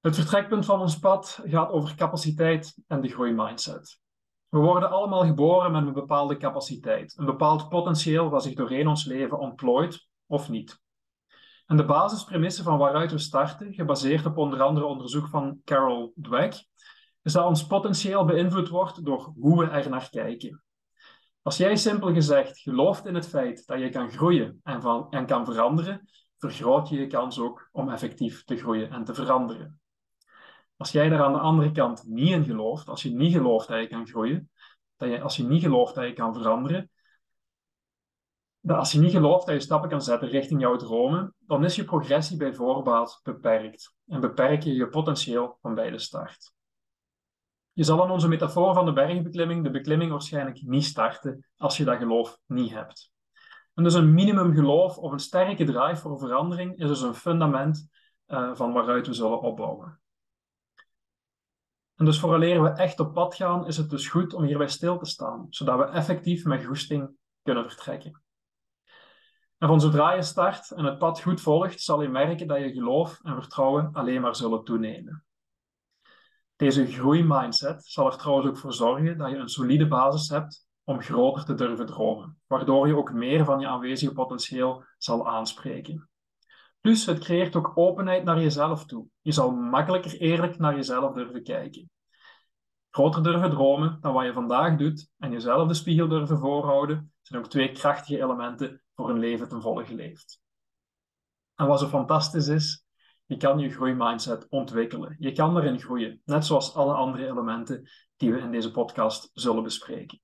Het 0.00 0.14
vertrekpunt 0.14 0.64
van 0.64 0.80
ons 0.80 0.98
pad 0.98 1.40
gaat 1.44 1.70
over 1.70 1.94
capaciteit 1.94 2.78
en 2.86 3.00
de 3.00 3.08
groeimindset. 3.08 4.00
We 4.48 4.58
worden 4.58 4.90
allemaal 4.90 5.24
geboren 5.24 5.72
met 5.72 5.86
een 5.86 5.92
bepaalde 5.92 6.36
capaciteit, 6.36 7.18
een 7.18 7.24
bepaald 7.24 7.68
potentieel 7.68 8.30
wat 8.30 8.42
zich 8.42 8.54
doorheen 8.54 8.86
ons 8.86 9.04
leven 9.04 9.38
ontplooit 9.38 10.08
of 10.26 10.48
niet. 10.48 10.82
En 11.66 11.76
de 11.76 11.84
basispremisse 11.84 12.62
van 12.62 12.78
waaruit 12.78 13.12
we 13.12 13.18
starten, 13.18 13.74
gebaseerd 13.74 14.26
op 14.26 14.36
onder 14.36 14.62
andere 14.62 14.86
onderzoek 14.86 15.28
van 15.28 15.60
Carol 15.64 16.12
Dweck, 16.20 16.66
is 17.22 17.32
dat 17.32 17.46
ons 17.46 17.66
potentieel 17.66 18.24
beïnvloed 18.24 18.68
wordt 18.68 19.04
door 19.04 19.32
hoe 19.38 19.64
we 19.64 19.70
er 19.70 19.90
naar 19.90 20.08
kijken. 20.10 20.62
Als 21.42 21.56
jij 21.56 21.76
simpel 21.76 22.12
gezegd 22.12 22.58
gelooft 22.58 23.06
in 23.06 23.14
het 23.14 23.28
feit 23.28 23.66
dat 23.66 23.78
je 23.78 23.88
kan 23.88 24.10
groeien 24.10 24.60
en, 24.62 25.06
en 25.10 25.26
kan 25.26 25.44
veranderen, 25.44 26.08
vergroot 26.38 26.88
je 26.88 26.98
je 26.98 27.06
kans 27.06 27.38
ook 27.38 27.68
om 27.72 27.90
effectief 27.90 28.44
te 28.44 28.56
groeien 28.56 28.90
en 28.90 29.04
te 29.04 29.14
veranderen. 29.14 29.80
Als 30.76 30.92
jij 30.92 31.08
daar 31.08 31.22
aan 31.22 31.32
de 31.32 31.38
andere 31.38 31.70
kant 31.70 32.04
niet 32.06 32.30
in 32.30 32.44
gelooft, 32.44 32.88
als 32.88 33.02
je 33.02 33.10
niet 33.10 33.32
gelooft 33.32 33.68
dat 33.68 33.80
je 33.80 33.86
kan 33.86 34.06
groeien, 34.06 34.50
dat 34.96 35.08
je, 35.08 35.20
als 35.20 35.36
je 35.36 35.44
niet 35.44 35.62
gelooft 35.62 35.94
dat 35.94 36.04
je 36.04 36.12
kan 36.12 36.34
veranderen, 36.34 36.90
als 38.66 38.92
je 38.92 39.00
niet 39.00 39.10
gelooft 39.10 39.46
dat 39.46 39.54
je 39.54 39.60
stappen 39.60 39.88
kan 39.90 40.02
zetten 40.02 40.28
richting 40.28 40.60
jouw 40.60 40.76
dromen, 40.76 41.34
dan 41.38 41.64
is 41.64 41.76
je 41.76 41.84
progressie 41.84 42.36
bij 42.36 42.54
voorbaat 42.54 43.20
beperkt 43.22 43.94
en 44.06 44.20
beperk 44.20 44.62
je 44.62 44.74
je 44.74 44.88
potentieel 44.88 45.58
van 45.60 45.74
bij 45.74 45.90
de 45.90 45.98
start. 45.98 46.52
Je 47.72 47.84
zal 47.84 48.04
in 48.04 48.10
onze 48.10 48.28
metafoor 48.28 48.74
van 48.74 48.84
de 48.84 48.92
bergbeklimming 48.92 49.64
de 49.64 49.70
beklimming 49.70 50.10
waarschijnlijk 50.10 50.62
niet 50.62 50.84
starten 50.84 51.46
als 51.56 51.76
je 51.76 51.84
dat 51.84 51.98
geloof 51.98 52.38
niet 52.46 52.70
hebt. 52.70 53.12
En 53.74 53.84
dus 53.84 53.94
een 53.94 54.14
minimum 54.14 54.54
geloof 54.54 54.98
of 54.98 55.12
een 55.12 55.18
sterke 55.18 55.64
drive 55.64 56.00
voor 56.00 56.18
verandering 56.18 56.78
is 56.78 56.88
dus 56.88 57.00
een 57.00 57.14
fundament 57.14 57.88
uh, 58.26 58.54
van 58.54 58.72
waaruit 58.72 59.06
we 59.06 59.12
zullen 59.12 59.40
opbouwen. 59.40 60.00
En 61.94 62.04
dus 62.04 62.20
vooraleer 62.20 62.62
we 62.62 62.68
echt 62.68 63.00
op 63.00 63.14
pad 63.14 63.34
gaan, 63.34 63.66
is 63.66 63.76
het 63.76 63.90
dus 63.90 64.08
goed 64.08 64.34
om 64.34 64.44
hierbij 64.44 64.68
stil 64.68 64.98
te 64.98 65.04
staan, 65.10 65.46
zodat 65.50 65.78
we 65.78 65.84
effectief 65.84 66.44
met 66.44 66.64
goesting 66.64 67.10
kunnen 67.42 67.70
vertrekken. 67.70 68.23
En 69.58 69.68
van 69.68 69.80
zodra 69.80 70.12
je 70.12 70.22
start 70.22 70.70
en 70.70 70.84
het 70.84 70.98
pad 70.98 71.20
goed 71.20 71.40
volgt, 71.40 71.80
zal 71.80 72.02
je 72.02 72.08
merken 72.08 72.46
dat 72.46 72.58
je 72.58 72.72
geloof 72.72 73.20
en 73.22 73.34
vertrouwen 73.34 73.90
alleen 73.92 74.20
maar 74.20 74.36
zullen 74.36 74.64
toenemen. 74.64 75.24
Deze 76.56 76.86
groeimindset 76.86 77.84
zal 77.86 78.06
er 78.06 78.18
trouwens 78.18 78.48
ook 78.48 78.56
voor 78.56 78.72
zorgen 78.72 79.18
dat 79.18 79.30
je 79.30 79.36
een 79.36 79.48
solide 79.48 79.88
basis 79.88 80.28
hebt 80.28 80.66
om 80.84 81.00
groter 81.00 81.44
te 81.44 81.54
durven 81.54 81.86
dromen, 81.86 82.38
waardoor 82.46 82.86
je 82.86 82.96
ook 82.96 83.12
meer 83.12 83.44
van 83.44 83.60
je 83.60 83.66
aanwezige 83.66 84.12
potentieel 84.12 84.84
zal 84.98 85.28
aanspreken. 85.28 86.08
Plus, 86.80 87.06
het 87.06 87.18
creëert 87.18 87.56
ook 87.56 87.72
openheid 87.74 88.24
naar 88.24 88.40
jezelf 88.40 88.84
toe. 88.84 89.06
Je 89.20 89.32
zal 89.32 89.50
makkelijker 89.50 90.20
eerlijk 90.20 90.58
naar 90.58 90.74
jezelf 90.74 91.14
durven 91.14 91.42
kijken. 91.42 91.90
Groter 92.90 93.22
durven 93.22 93.50
dromen 93.50 93.98
dan 94.00 94.12
wat 94.12 94.24
je 94.24 94.32
vandaag 94.32 94.76
doet 94.76 95.10
en 95.18 95.30
jezelf 95.30 95.68
de 95.68 95.74
spiegel 95.74 96.08
durven 96.08 96.38
voorhouden, 96.38 97.12
zijn 97.22 97.40
ook 97.40 97.50
twee 97.50 97.72
krachtige 97.72 98.22
elementen 98.22 98.83
voor 98.94 99.10
een 99.10 99.18
leven 99.18 99.48
ten 99.48 99.62
volle 99.62 99.84
geleefd. 99.84 100.40
En 101.54 101.66
wat 101.66 101.80
zo 101.80 101.86
fantastisch 101.86 102.48
is, 102.48 102.84
Je 103.26 103.36
kan 103.36 103.58
je 103.58 103.70
groeimindset 103.70 104.48
ontwikkelen. 104.48 105.16
Je 105.18 105.32
kan 105.32 105.56
erin 105.56 105.80
groeien, 105.80 106.20
net 106.24 106.44
zoals 106.44 106.74
alle 106.74 106.94
andere 106.94 107.26
elementen 107.26 107.88
die 108.16 108.32
we 108.32 108.38
in 108.38 108.50
deze 108.50 108.70
podcast 108.70 109.30
zullen 109.32 109.62
bespreken. 109.62 110.20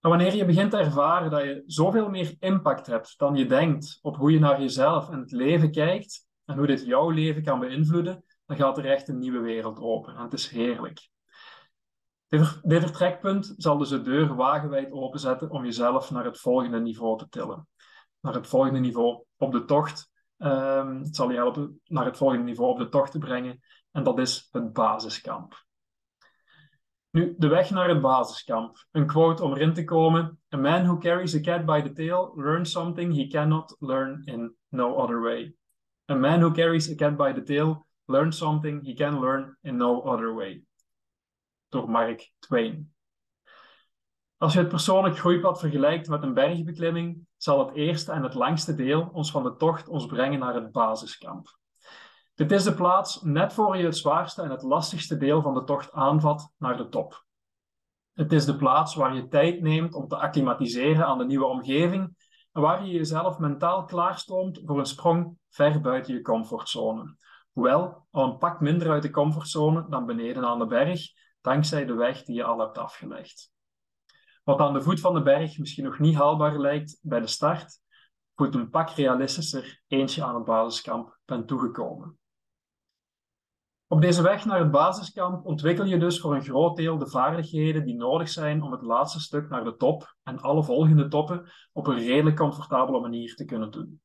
Maar 0.00 0.10
wanneer 0.10 0.34
je 0.34 0.44
begint 0.44 0.70
te 0.70 0.76
ervaren 0.76 1.30
dat 1.30 1.42
je 1.42 1.62
zoveel 1.66 2.08
meer 2.08 2.36
impact 2.38 2.86
hebt 2.86 3.18
dan 3.18 3.34
je 3.34 3.46
denkt 3.46 3.98
op 4.02 4.16
hoe 4.16 4.32
je 4.32 4.38
naar 4.38 4.60
jezelf 4.60 5.10
en 5.10 5.18
het 5.18 5.32
leven 5.32 5.70
kijkt 5.70 6.26
en 6.44 6.56
hoe 6.56 6.66
dit 6.66 6.84
jouw 6.84 7.10
leven 7.10 7.42
kan 7.42 7.60
beïnvloeden, 7.60 8.24
dan 8.46 8.56
gaat 8.56 8.78
er 8.78 8.86
echt 8.86 9.08
een 9.08 9.18
nieuwe 9.18 9.40
wereld 9.40 9.78
open. 9.80 10.16
En 10.16 10.22
het 10.22 10.32
is 10.32 10.48
heerlijk. 10.48 11.10
Dit 12.62 12.80
vertrekpunt 12.80 13.54
zal 13.56 13.78
dus 13.78 13.88
de 13.88 14.02
deur 14.02 14.34
wagenwijd 14.34 14.92
openzetten 14.92 15.50
om 15.50 15.64
jezelf 15.64 16.10
naar 16.10 16.24
het 16.24 16.40
volgende 16.40 16.80
niveau 16.80 17.18
te 17.18 17.28
tillen. 17.28 17.68
Naar 18.20 18.34
het 18.34 18.46
volgende 18.46 18.78
niveau 18.78 19.24
op 19.36 19.52
de 19.52 19.64
tocht. 19.64 20.10
Um, 20.38 21.02
het 21.02 21.16
zal 21.16 21.30
je 21.30 21.36
helpen 21.36 21.80
naar 21.84 22.04
het 22.04 22.16
volgende 22.16 22.44
niveau 22.44 22.70
op 22.70 22.78
de 22.78 22.88
tocht 22.88 23.10
te 23.10 23.18
brengen. 23.18 23.60
En 23.90 24.02
dat 24.02 24.18
is 24.18 24.48
het 24.50 24.72
basiskamp. 24.72 25.64
Nu, 27.10 27.34
de 27.38 27.48
weg 27.48 27.70
naar 27.70 27.88
het 27.88 28.00
basiskamp. 28.00 28.86
Een 28.90 29.06
quote 29.06 29.42
om 29.42 29.52
erin 29.52 29.72
te 29.72 29.84
komen. 29.84 30.40
A 30.54 30.56
man 30.56 30.84
who 30.84 30.98
carries 30.98 31.34
a 31.34 31.40
cat 31.40 31.64
by 31.64 31.82
the 31.82 31.92
tail 31.92 32.32
learns 32.36 32.70
something 32.70 33.14
he 33.14 33.26
cannot 33.26 33.76
learn 33.78 34.22
in 34.24 34.54
no 34.68 34.94
other 34.94 35.20
way. 35.20 35.54
A 36.10 36.14
man 36.14 36.40
who 36.40 36.50
carries 36.50 36.90
a 36.90 36.94
cat 36.94 37.16
by 37.16 37.32
the 37.32 37.42
tail 37.42 37.86
learns 38.04 38.36
something 38.36 38.84
he 38.84 38.94
can 38.94 39.20
learn 39.20 39.56
in 39.62 39.76
no 39.76 40.00
other 40.00 40.34
way. 40.34 40.62
Door 41.72 41.90
Mark 41.90 42.32
Twain. 42.38 42.94
Als 44.36 44.52
je 44.52 44.58
het 44.58 44.68
persoonlijk 44.68 45.18
groeipad 45.18 45.60
vergelijkt 45.60 46.08
met 46.08 46.22
een 46.22 46.34
bergbeklimming, 46.34 47.26
zal 47.36 47.66
het 47.66 47.76
eerste 47.76 48.12
en 48.12 48.22
het 48.22 48.34
langste 48.34 48.74
deel 48.74 49.10
ons 49.12 49.30
van 49.30 49.42
de 49.42 49.56
tocht 49.56 49.88
ons 49.88 50.06
brengen 50.06 50.38
naar 50.38 50.54
het 50.54 50.72
basiskamp. 50.72 51.58
Dit 52.34 52.52
is 52.52 52.64
de 52.64 52.74
plaats 52.74 53.22
net 53.22 53.52
voor 53.52 53.76
je 53.76 53.84
het 53.84 53.96
zwaarste 53.96 54.42
en 54.42 54.50
het 54.50 54.62
lastigste 54.62 55.16
deel 55.16 55.42
van 55.42 55.54
de 55.54 55.64
tocht 55.64 55.92
aanvat 55.92 56.52
naar 56.58 56.76
de 56.76 56.88
top. 56.88 57.24
Het 58.12 58.32
is 58.32 58.44
de 58.44 58.56
plaats 58.56 58.94
waar 58.94 59.14
je 59.14 59.28
tijd 59.28 59.60
neemt 59.60 59.94
om 59.94 60.08
te 60.08 60.16
acclimatiseren 60.16 61.06
aan 61.06 61.18
de 61.18 61.24
nieuwe 61.24 61.46
omgeving 61.46 62.16
en 62.52 62.62
waar 62.62 62.84
je 62.84 62.92
jezelf 62.92 63.38
mentaal 63.38 63.84
klaarstoomt 63.84 64.60
voor 64.64 64.78
een 64.78 64.86
sprong 64.86 65.38
ver 65.50 65.80
buiten 65.80 66.14
je 66.14 66.22
comfortzone. 66.22 67.16
Hoewel 67.52 68.06
al 68.10 68.24
een 68.24 68.38
pak 68.38 68.60
minder 68.60 68.90
uit 68.90 69.02
de 69.02 69.10
comfortzone 69.10 69.86
dan 69.88 70.06
beneden 70.06 70.44
aan 70.44 70.58
de 70.58 70.66
berg, 70.66 71.00
dankzij 71.42 71.84
de 71.84 71.94
weg 71.94 72.22
die 72.22 72.36
je 72.36 72.44
al 72.44 72.58
hebt 72.58 72.78
afgelegd. 72.78 73.52
Wat 74.44 74.60
aan 74.60 74.72
de 74.72 74.82
voet 74.82 75.00
van 75.00 75.14
de 75.14 75.22
berg 75.22 75.58
misschien 75.58 75.84
nog 75.84 75.98
niet 75.98 76.14
haalbaar 76.14 76.58
lijkt 76.58 76.98
bij 77.02 77.20
de 77.20 77.26
start, 77.26 77.80
voelt 78.34 78.54
een 78.54 78.70
pak 78.70 78.90
realistischer 78.90 79.82
eentje 79.86 80.24
aan 80.24 80.34
het 80.34 80.44
basiskamp 80.44 81.18
bent 81.24 81.48
toegekomen. 81.48 82.16
Op 83.86 84.00
deze 84.00 84.22
weg 84.22 84.44
naar 84.44 84.58
het 84.58 84.70
basiskamp 84.70 85.46
ontwikkel 85.46 85.84
je 85.84 85.98
dus 85.98 86.20
voor 86.20 86.34
een 86.34 86.44
groot 86.44 86.76
deel 86.76 86.98
de 86.98 87.08
vaardigheden 87.08 87.84
die 87.84 87.94
nodig 87.94 88.28
zijn 88.28 88.62
om 88.62 88.72
het 88.72 88.82
laatste 88.82 89.20
stuk 89.20 89.48
naar 89.48 89.64
de 89.64 89.76
top 89.76 90.16
en 90.22 90.38
alle 90.38 90.64
volgende 90.64 91.08
toppen 91.08 91.50
op 91.72 91.86
een 91.86 91.98
redelijk 91.98 92.36
comfortabele 92.36 93.00
manier 93.00 93.34
te 93.34 93.44
kunnen 93.44 93.70
doen. 93.70 94.00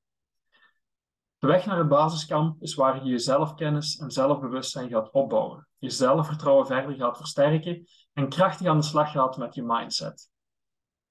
De 1.37 1.47
weg 1.47 1.65
naar 1.65 1.77
het 1.77 1.87
basiskamp 1.87 2.61
is 2.61 2.75
waar 2.75 3.03
je 3.03 3.09
je 3.09 3.19
zelfkennis 3.19 3.97
en 3.97 4.11
zelfbewustzijn 4.11 4.89
gaat 4.89 5.11
opbouwen, 5.11 5.67
je 5.77 5.89
zelfvertrouwen 5.89 6.67
verder 6.67 6.95
gaat 6.95 7.17
versterken 7.17 7.85
en 8.13 8.29
krachtig 8.29 8.67
aan 8.67 8.77
de 8.77 8.85
slag 8.85 9.11
gaat 9.11 9.37
met 9.37 9.55
je 9.55 9.63
mindset. 9.63 10.31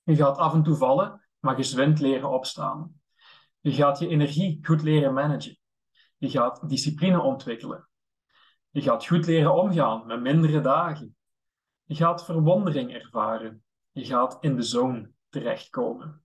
Je 0.02 0.16
gaat 0.16 0.36
af 0.36 0.54
en 0.54 0.62
toe 0.62 0.76
vallen, 0.76 1.26
maar 1.38 1.54
gezwind 1.54 2.00
leren 2.00 2.30
opstaan. 2.30 3.00
Je 3.60 3.72
gaat 3.72 3.98
je 3.98 4.08
energie 4.08 4.58
goed 4.62 4.82
leren 4.82 5.14
managen. 5.14 5.58
Je 6.16 6.30
gaat 6.30 6.68
discipline 6.68 7.20
ontwikkelen 7.20 7.88
je 8.76 8.82
gaat 8.82 9.06
goed 9.06 9.26
leren 9.26 9.54
omgaan 9.54 10.06
met 10.06 10.20
mindere 10.20 10.60
dagen. 10.60 11.16
Je 11.84 11.94
gaat 11.94 12.24
verwondering 12.24 12.92
ervaren. 12.92 13.64
Je 13.92 14.04
gaat 14.04 14.36
in 14.40 14.56
de 14.56 14.62
zone 14.62 15.10
terechtkomen. 15.28 16.24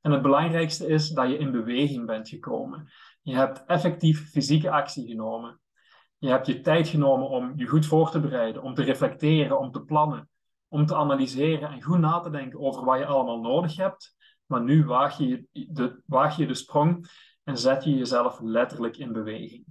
En 0.00 0.10
het 0.10 0.22
belangrijkste 0.22 0.86
is 0.86 1.08
dat 1.08 1.28
je 1.28 1.38
in 1.38 1.52
beweging 1.52 2.06
bent 2.06 2.28
gekomen. 2.28 2.92
Je 3.22 3.34
hebt 3.34 3.64
effectief 3.66 4.30
fysieke 4.30 4.70
actie 4.70 5.08
genomen. 5.08 5.60
Je 6.18 6.28
hebt 6.28 6.46
je 6.46 6.60
tijd 6.60 6.88
genomen 6.88 7.28
om 7.28 7.52
je 7.56 7.66
goed 7.66 7.86
voor 7.86 8.10
te 8.10 8.20
bereiden, 8.20 8.62
om 8.62 8.74
te 8.74 8.82
reflecteren, 8.82 9.58
om 9.58 9.70
te 9.70 9.82
plannen, 9.82 10.28
om 10.68 10.86
te 10.86 10.94
analyseren 10.94 11.70
en 11.70 11.82
goed 11.82 11.98
na 11.98 12.20
te 12.20 12.30
denken 12.30 12.60
over 12.60 12.84
wat 12.84 12.98
je 12.98 13.06
allemaal 13.06 13.40
nodig 13.40 13.76
hebt. 13.76 14.16
Maar 14.46 14.62
nu 14.62 14.84
waag 14.84 15.18
je 15.18 15.46
de, 15.52 16.02
waag 16.06 16.36
je 16.36 16.46
de 16.46 16.54
sprong 16.54 17.08
en 17.44 17.58
zet 17.58 17.84
je 17.84 17.94
jezelf 17.94 18.40
letterlijk 18.40 18.96
in 18.96 19.12
beweging. 19.12 19.64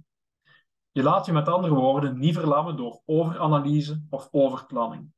Je 0.90 1.02
laat 1.02 1.26
je 1.26 1.32
met 1.32 1.48
andere 1.48 1.74
woorden 1.74 2.18
niet 2.18 2.34
verlammen 2.34 2.76
door 2.76 3.02
overanalyse 3.04 4.02
of 4.10 4.28
overplanning. 4.30 5.12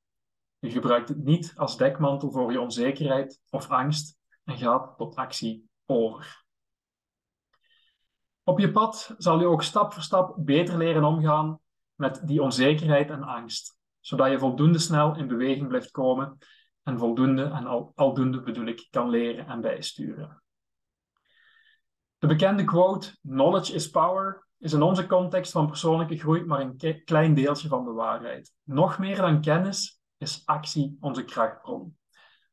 Je 0.58 0.70
gebruikt 0.70 1.08
het 1.08 1.24
niet 1.24 1.52
als 1.56 1.76
dekmantel 1.76 2.30
voor 2.30 2.52
je 2.52 2.60
onzekerheid 2.60 3.40
of 3.50 3.70
angst 3.70 4.18
en 4.44 4.56
gaat 4.56 4.96
tot 4.96 5.14
actie 5.14 5.68
over. 5.86 6.43
Op 8.44 8.58
je 8.58 8.70
pad 8.72 9.14
zal 9.18 9.40
je 9.40 9.46
ook 9.46 9.62
stap 9.62 9.92
voor 9.92 10.02
stap 10.02 10.34
beter 10.38 10.76
leren 10.76 11.04
omgaan 11.04 11.58
met 11.94 12.20
die 12.26 12.42
onzekerheid 12.42 13.10
en 13.10 13.22
angst, 13.22 13.78
zodat 14.00 14.30
je 14.30 14.38
voldoende 14.38 14.78
snel 14.78 15.16
in 15.16 15.28
beweging 15.28 15.68
blijft 15.68 15.90
komen 15.90 16.38
en 16.82 16.98
voldoende 16.98 17.42
en 17.42 17.66
al, 17.66 17.92
aldoende 17.94 18.42
bedoel 18.42 18.66
ik 18.66 18.86
kan 18.90 19.10
leren 19.10 19.46
en 19.46 19.60
bijsturen. 19.60 20.42
De 22.18 22.26
bekende 22.26 22.64
quote 22.64 23.16
Knowledge 23.22 23.72
is 23.72 23.90
power 23.90 24.46
is 24.58 24.72
in 24.72 24.82
onze 24.82 25.06
context 25.06 25.52
van 25.52 25.66
persoonlijke 25.66 26.18
groei 26.18 26.44
maar 26.44 26.60
een 26.60 27.02
klein 27.04 27.34
deeltje 27.34 27.68
van 27.68 27.84
de 27.84 27.92
waarheid. 27.92 28.52
Nog 28.62 28.98
meer 28.98 29.16
dan 29.16 29.40
kennis 29.40 30.00
is 30.16 30.42
actie 30.44 30.96
onze 31.00 31.24
krachtbron. 31.24 31.96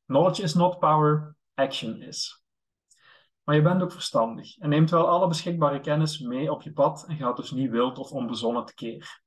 Knowledge 0.06 0.42
is 0.42 0.54
not 0.54 0.80
power, 0.80 1.36
action 1.54 2.02
is. 2.02 2.41
Maar 3.52 3.60
je 3.60 3.66
bent 3.66 3.82
ook 3.82 3.92
verstandig 3.92 4.58
en 4.58 4.70
neemt 4.70 4.90
wel 4.90 5.08
alle 5.08 5.28
beschikbare 5.28 5.80
kennis 5.80 6.20
mee 6.20 6.52
op 6.52 6.62
je 6.62 6.74
pad 6.74 7.06
en 7.08 7.18
gaat 7.18 7.38
dus 7.38 7.52
niet 7.52 7.70
wild 7.70 7.98
of 7.98 8.12
onbezonnen 8.12 8.66
tekeer. 8.66 9.22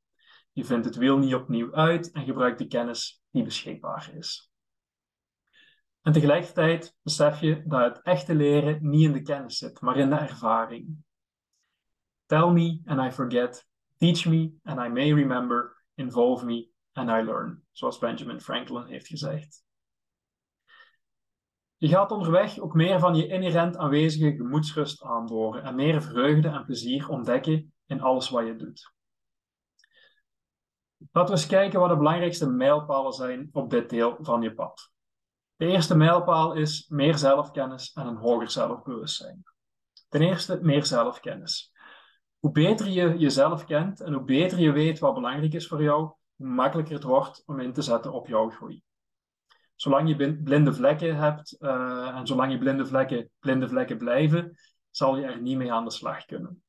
Je 0.53 0.65
vindt 0.65 0.85
het 0.85 0.97
wiel 0.97 1.19
niet 1.19 1.35
opnieuw 1.35 1.75
uit 1.75 2.13
en 2.13 2.25
gebruikt 2.25 2.59
de 2.59 2.67
kennis 2.67 3.23
die 3.31 3.43
beschikbaar 3.43 4.11
is. 4.15 4.53
En 6.03 6.13
tegelijkertijd 6.13 6.97
besef 7.03 7.41
je 7.41 7.63
dat 7.67 7.95
het 7.95 8.03
echte 8.03 8.35
leren 8.35 8.79
niet 8.89 9.03
in 9.03 9.13
de 9.13 9.23
kennis 9.23 9.59
zit, 9.59 9.81
maar 9.81 9.97
in 9.97 10.11
de 10.11 10.17
ervaring. 10.17 10.97
Tell 12.27 12.51
me 12.51 12.81
and 12.85 13.01
I 13.01 13.11
forget. 13.11 13.69
Teach 13.97 14.27
me 14.27 14.53
and 14.63 14.81
I 14.81 14.89
may 14.89 15.15
remember. 15.15 15.77
Involve 15.95 16.45
me 16.45 16.69
and 16.93 17.09
I 17.09 17.23
learn. 17.23 17.63
Zoals 17.73 17.99
Benjamin 17.99 18.41
Franklin 18.41 18.87
heeft 18.87 19.07
gezegd. 19.07 19.65
Je 21.85 21.91
gaat 21.91 22.11
onderweg 22.11 22.59
ook 22.59 22.75
meer 22.75 22.99
van 22.99 23.15
je 23.15 23.27
inherent 23.27 23.77
aanwezige 23.77 24.37
gemoedsrust 24.37 25.03
aanboren 25.03 25.63
en 25.63 25.75
meer 25.75 26.03
vreugde 26.03 26.49
en 26.49 26.65
plezier 26.65 27.09
ontdekken 27.09 27.73
in 27.87 28.01
alles 28.01 28.31
wat 28.31 28.47
je 28.47 28.57
doet. 28.57 28.93
Laten 31.13 31.35
we 31.35 31.41
eens 31.41 31.47
kijken 31.47 31.81
wat 31.81 31.89
de 31.89 31.97
belangrijkste 31.97 32.51
mijlpalen 32.51 33.13
zijn 33.13 33.49
op 33.53 33.71
dit 33.71 33.91
deel 33.91 34.17
van 34.21 34.43
je 34.43 34.55
pad. 34.55 34.91
De 35.57 35.67
eerste 35.67 35.97
mijlpaal 35.97 36.53
is 36.55 36.89
meer 36.89 37.19
zelfkennis 37.19 37.93
en 37.93 38.07
een 38.07 38.17
hoger 38.17 38.51
zelfbewustzijn. 38.51 39.43
Ten 40.09 40.21
eerste 40.21 40.59
meer 40.63 40.85
zelfkennis. 40.85 41.73
Hoe 42.39 42.51
beter 42.51 42.89
je 42.89 43.19
jezelf 43.19 43.65
kent 43.65 44.01
en 44.01 44.13
hoe 44.13 44.25
beter 44.25 44.59
je 44.59 44.73
weet 44.73 44.99
wat 44.99 45.15
belangrijk 45.15 45.53
is 45.53 45.67
voor 45.67 45.83
jou, 45.83 46.13
hoe 46.37 46.47
makkelijker 46.47 46.95
het 46.95 47.05
wordt 47.05 47.43
om 47.47 47.61
in 47.61 47.73
te 47.73 47.83
zetten 47.83 48.13
op 48.13 48.27
jouw 48.27 48.51
groei. 48.51 48.83
Zolang 49.75 50.09
je 50.09 50.43
blinde 50.43 50.75
vlekken 50.75 51.17
hebt 51.17 51.57
uh, 51.61 52.17
en 52.17 52.27
zolang 52.27 52.53
je 52.53 52.59
blinde 52.59 52.87
vlekken 52.87 53.31
blinde 53.39 53.69
vlekken 53.69 53.99
blijven, 53.99 54.59
zal 54.91 55.17
je 55.17 55.25
er 55.25 55.41
niet 55.41 55.57
mee 55.57 55.73
aan 55.73 55.85
de 55.85 55.91
slag 55.91 56.25
kunnen. 56.25 56.63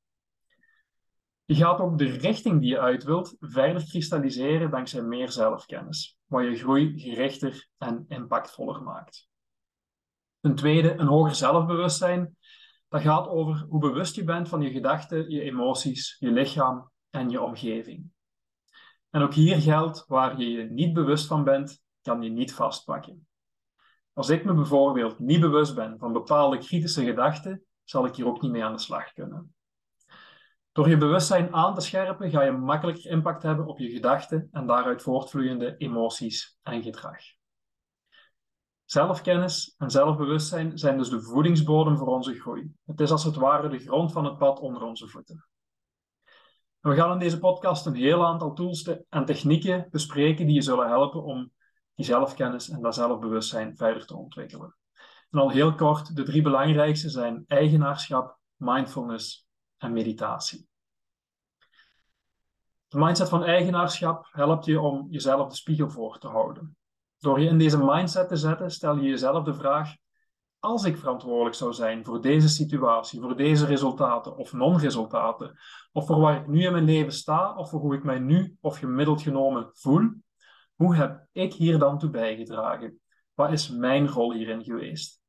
Je 1.46 1.56
gaat 1.56 1.80
ook 1.80 1.98
de 1.98 2.06
richting 2.06 2.62
die 2.62 2.70
je 2.70 2.80
uit 2.80 3.04
wilt 3.04 3.36
verder 3.40 3.86
kristalliseren 3.86 4.72
dankzij 4.72 5.02
meer 5.02 5.32
zelfkennis, 5.32 6.18
wat 6.26 6.44
je 6.44 6.56
groei 6.56 7.00
gerichter 7.00 7.68
en 7.78 8.06
impactvoller 8.08 8.82
maakt. 8.84 9.28
Ten 10.40 10.56
tweede, 10.56 10.94
een 10.94 11.08
hoger 11.08 11.36
zelfbewustzijn 11.36 12.38
dat 12.88 13.02
gaat 13.02 13.28
over 13.28 13.66
hoe 13.70 13.80
bewust 13.80 14.16
je 14.16 14.24
bent 14.24 14.50
van 14.50 14.62
je 14.62 14.72
gedachten, 14.72 15.30
je 15.30 15.42
emoties, 15.42 16.16
je 16.20 16.32
lichaam 16.32 16.92
en 17.10 17.30
je 17.30 17.42
omgeving. 17.42 18.12
En 19.10 19.22
ook 19.22 19.34
hier 19.34 19.62
geldt, 19.62 20.06
waar 20.08 20.40
je 20.40 20.52
je 20.52 20.64
niet 20.64 20.94
bewust 20.94 21.28
van 21.28 21.44
bent, 21.44 21.84
kan 22.06 22.22
je 22.22 22.30
niet 22.30 22.54
vastpakken. 22.54 23.28
Als 24.14 24.30
ik 24.30 24.46
me 24.46 24.54
bijvoorbeeld 24.54 25.20
niet 25.20 25.40
bewust 25.40 25.76
ben 25.76 25.98
van 25.98 26.14
bepaalde 26.14 26.58
kritische 26.58 27.04
gedachten, 27.04 27.66
zal 27.84 28.06
ik 28.06 28.16
hier 28.16 28.28
ook 28.28 28.42
niet 28.42 28.52
mee 28.52 28.64
aan 28.64 28.76
de 28.76 28.80
slag 28.80 29.14
kunnen. 29.14 29.56
Door 30.72 30.90
je 30.90 30.98
bewustzijn 30.98 31.54
aan 31.54 31.76
te 31.76 31.82
scherpen, 31.82 32.30
ga 32.30 32.42
je 32.42 32.52
makkelijker 32.52 33.12
impact 33.12 33.44
hebben 33.44 33.66
op 33.66 33.80
je 33.80 33.90
gedachten 33.90 34.50
en 34.52 34.68
daaruit 34.68 35.02
voortvloeiende 35.02 35.78
emoties 35.78 36.60
en 36.62 36.84
gedrag. 36.84 37.18
Zelfkennis 38.84 39.76
en 39.78 39.92
zelfbewustzijn 39.92 40.78
zijn 40.78 40.98
dus 40.98 41.10
de 41.10 41.22
voedingsbodem 41.22 41.98
voor 41.98 42.08
onze 42.08 42.34
groei. 42.34 42.72
Het 42.86 43.00
is 43.00 43.12
als 43.12 43.24
het 43.24 43.36
ware 43.36 43.70
de 43.70 43.80
grond 43.80 44.12
van 44.12 44.26
het 44.26 44.38
pad 44.38 44.60
onder 44.60 44.82
onze 44.82 45.08
voeten. 45.08 45.48
En 46.82 46.90
we 46.90 46.96
gaan 46.96 47.12
in 47.12 47.20
deze 47.20 47.40
podcast 47.40 47.86
een 47.86 47.96
heel 47.96 48.26
aantal 48.26 48.54
tools 48.54 48.90
en 49.10 49.26
technieken 49.26 49.88
bespreken 49.92 50.46
die 50.46 50.56
je 50.56 50.62
zullen 50.62 50.88
helpen 50.88 51.24
om 51.24 51.52
die 51.96 52.06
zelfkennis 52.06 52.70
en 52.70 52.82
dat 52.82 52.96
zelfbewustzijn 52.96 53.78
verder 53.78 54.06
te 54.06 54.16
ontwikkelen. 54.16 54.76
En 55.30 55.40
al 55.40 55.50
heel 55.50 55.76
kort, 55.76 56.16
de 56.16 56.24
drie 56.24 56.42
belangrijkste 56.42 57.10
zijn 57.10 57.44
eigenaarschap, 57.48 58.38
mindfulness 58.56 59.48
en 59.78 59.94
meditatie. 59.94 60.68
De 62.88 62.98
mindset 62.98 63.30
van 63.30 63.44
eigenaarschap 63.44 64.28
helpt 64.32 64.66
je 64.66 64.80
om 64.80 65.08
jezelf 65.10 65.50
de 65.50 65.56
spiegel 65.56 65.90
voor 65.90 66.18
te 66.18 66.28
houden. 66.28 66.78
Door 67.18 67.40
je 67.40 67.50
in 67.50 67.58
deze 67.58 67.84
mindset 67.84 68.28
te 68.28 68.36
zetten, 68.36 68.72
stel 68.72 68.96
je 68.96 69.10
jezelf 69.10 69.44
de 69.44 69.54
vraag: 69.54 69.96
als 70.60 70.84
ik 70.84 70.98
verantwoordelijk 70.98 71.56
zou 71.56 71.74
zijn 71.74 72.06
voor 72.06 72.22
deze 72.22 72.50
situatie, 72.50 73.22
voor 73.22 73.36
deze 73.36 73.66
resultaten 73.66 74.38
of 74.38 74.54
non-resultaten, 74.54 75.60
of 75.92 76.06
voor 76.06 76.20
waar 76.20 76.42
ik 76.42 76.48
nu 76.48 76.66
in 76.66 76.72
mijn 76.72 76.84
leven 76.84 77.14
sta, 77.14 77.56
of 77.56 77.70
voor 77.70 77.80
hoe 77.80 77.96
ik 77.96 78.04
mij 78.04 78.20
nu 78.20 78.58
of 78.62 78.78
gemiddeld 78.78 79.22
genomen 79.22 79.70
voel, 79.74 80.12
hoe 80.76 80.96
heb 80.96 81.28
ik 81.32 81.54
hier 81.54 81.80
dan 81.80 82.00
toe 82.00 82.10
bijgedragen? 82.10 83.00
Wat 83.34 83.52
is 83.52 83.70
mijn 83.70 84.08
rol 84.08 84.34
hierin 84.34 84.64
geweest? 84.64 85.22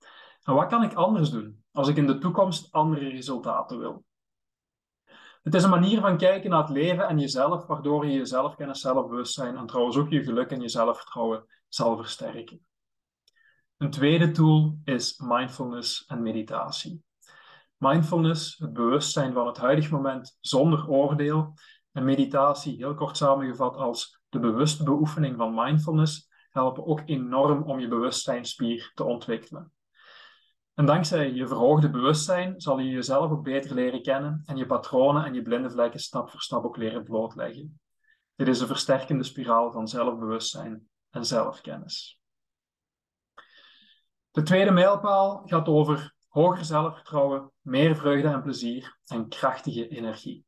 En 0.43 0.55
wat 0.55 0.69
kan 0.69 0.83
ik 0.83 0.95
anders 0.95 1.31
doen 1.31 1.65
als 1.73 1.89
ik 1.89 1.97
in 1.97 2.07
de 2.07 2.19
toekomst 2.19 2.73
andere 2.73 3.09
resultaten 3.09 3.79
wil? 3.79 4.05
Het 5.43 5.55
is 5.55 5.63
een 5.63 5.71
manier 5.71 6.01
van 6.01 6.17
kijken 6.17 6.51
naar 6.51 6.61
het 6.61 6.71
leven 6.71 7.09
en 7.09 7.19
jezelf, 7.19 7.67
waardoor 7.67 8.07
je 8.07 8.13
je 8.13 8.27
zelfkennis, 8.27 8.81
zelfbewustzijn 8.81 9.57
en 9.57 9.67
trouwens 9.67 9.97
ook 9.97 10.11
je 10.11 10.23
geluk 10.23 10.51
en 10.51 10.61
je 10.61 10.69
zelfvertrouwen 10.69 11.45
zal 11.69 11.97
versterken. 11.97 12.67
Een 13.77 13.91
tweede 13.91 14.31
tool 14.31 14.79
is 14.85 15.19
mindfulness 15.19 16.05
en 16.07 16.23
meditatie. 16.23 17.03
Mindfulness, 17.77 18.59
het 18.59 18.73
bewustzijn 18.73 19.33
van 19.33 19.47
het 19.47 19.57
huidige 19.57 19.93
moment 19.93 20.37
zonder 20.41 20.89
oordeel, 20.89 21.55
en 21.93 22.05
meditatie, 22.05 22.77
heel 22.77 22.95
kort 22.95 23.17
samengevat 23.17 23.77
als 23.77 24.16
de 24.29 24.39
bewuste 24.39 24.85
beoefening 24.85 25.37
van 25.37 25.55
mindfulness, 25.55 26.29
helpen 26.51 26.87
ook 26.87 27.03
enorm 27.05 27.63
om 27.63 27.79
je 27.81 27.89
bewustzijnspier 27.89 28.91
te 28.95 29.05
ontwikkelen. 29.05 29.73
En 30.75 30.87
dankzij 30.87 31.33
je 31.33 31.47
verhoogde 31.47 31.91
bewustzijn 31.91 32.61
zal 32.61 32.79
je 32.79 32.91
jezelf 32.91 33.31
ook 33.31 33.43
beter 33.43 33.75
leren 33.75 34.03
kennen 34.03 34.43
en 34.45 34.57
je 34.57 34.67
patronen 34.67 35.25
en 35.25 35.35
je 35.35 35.43
blinde 35.43 35.71
vlekken 35.71 36.01
stap 36.01 36.31
voor 36.31 36.41
stap 36.41 36.65
ook 36.65 36.77
leren 36.77 37.05
blootleggen. 37.05 37.81
Dit 38.35 38.49
is 38.49 38.61
een 38.61 38.67
versterkende 38.67 39.25
spiraal 39.25 39.73
van 39.73 39.89
zelfbewustzijn 39.89 40.89
en 41.11 41.25
zelfkennis. 41.25 42.21
De 44.31 44.43
tweede 44.43 44.71
mijlpaal 44.71 45.43
gaat 45.47 45.69
over 45.69 46.15
hoger 46.29 46.65
zelfvertrouwen, 46.65 47.53
meer 47.61 47.97
vreugde 47.97 48.29
en 48.29 48.43
plezier 48.43 48.99
en 49.07 49.29
krachtige 49.29 49.89
energie. 49.89 50.45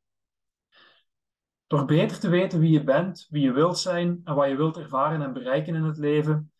Door 1.69 1.85
beter 1.85 2.19
te 2.19 2.29
weten 2.29 2.59
wie 2.59 2.71
je 2.71 2.83
bent, 2.83 3.27
wie 3.29 3.41
je 3.41 3.51
wilt 3.51 3.79
zijn 3.79 4.21
en 4.23 4.35
wat 4.35 4.47
je 4.47 4.55
wilt 4.55 4.77
ervaren 4.77 5.21
en 5.21 5.33
bereiken 5.33 5.75
in 5.75 5.83
het 5.83 5.97
leven, 5.97 6.51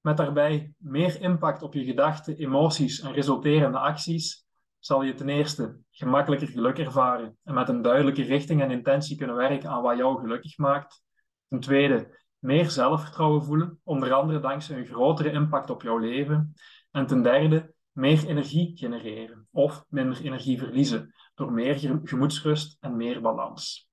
met 0.00 0.16
daarbij 0.16 0.72
meer 0.76 1.20
impact 1.20 1.62
op 1.62 1.74
je 1.74 1.84
gedachten, 1.84 2.36
emoties 2.36 3.00
en 3.00 3.12
resulterende 3.12 3.78
acties, 3.78 4.46
zal 4.78 5.02
je 5.02 5.14
ten 5.14 5.28
eerste 5.28 5.78
gemakkelijker 5.90 6.48
geluk 6.48 6.78
ervaren 6.78 7.38
en 7.44 7.54
met 7.54 7.68
een 7.68 7.82
duidelijke 7.82 8.22
richting 8.22 8.62
en 8.62 8.70
intentie 8.70 9.16
kunnen 9.16 9.36
werken 9.36 9.70
aan 9.70 9.82
wat 9.82 9.96
jou 9.96 10.20
gelukkig 10.20 10.58
maakt. 10.58 11.02
Ten 11.48 11.60
tweede, 11.60 12.18
meer 12.38 12.70
zelfvertrouwen 12.70 13.44
voelen, 13.44 13.80
onder 13.82 14.12
andere 14.12 14.40
dankzij 14.40 14.78
een 14.78 14.86
grotere 14.86 15.30
impact 15.30 15.70
op 15.70 15.82
jouw 15.82 15.98
leven. 15.98 16.54
En 16.90 17.06
ten 17.06 17.22
derde, 17.22 17.74
meer 17.92 18.26
energie 18.26 18.76
genereren 18.76 19.48
of 19.50 19.84
minder 19.88 20.24
energie 20.24 20.58
verliezen 20.58 21.14
door 21.34 21.52
meer 21.52 22.00
gemoedsrust 22.04 22.76
en 22.80 22.96
meer 22.96 23.20
balans. 23.20 23.87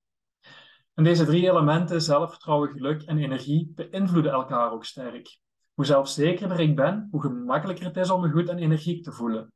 En 0.96 1.04
deze 1.04 1.26
drie 1.26 1.50
elementen, 1.50 2.02
zelfvertrouwen, 2.02 2.70
geluk 2.70 3.02
en 3.02 3.18
energie, 3.18 3.72
beïnvloeden 3.76 4.32
elkaar 4.32 4.72
ook 4.72 4.86
sterk. 4.86 5.40
Hoe 5.74 5.86
zelfzekerder 5.86 6.60
ik 6.60 6.76
ben, 6.76 7.08
hoe 7.12 7.22
gemakkelijker 7.22 7.86
het 7.86 7.98
is 7.98 8.10
om 8.10 8.22
me 8.22 8.30
goed 8.30 8.50
en 8.50 8.58
energiek 8.58 9.04
te 9.04 9.12
voelen. 9.12 9.54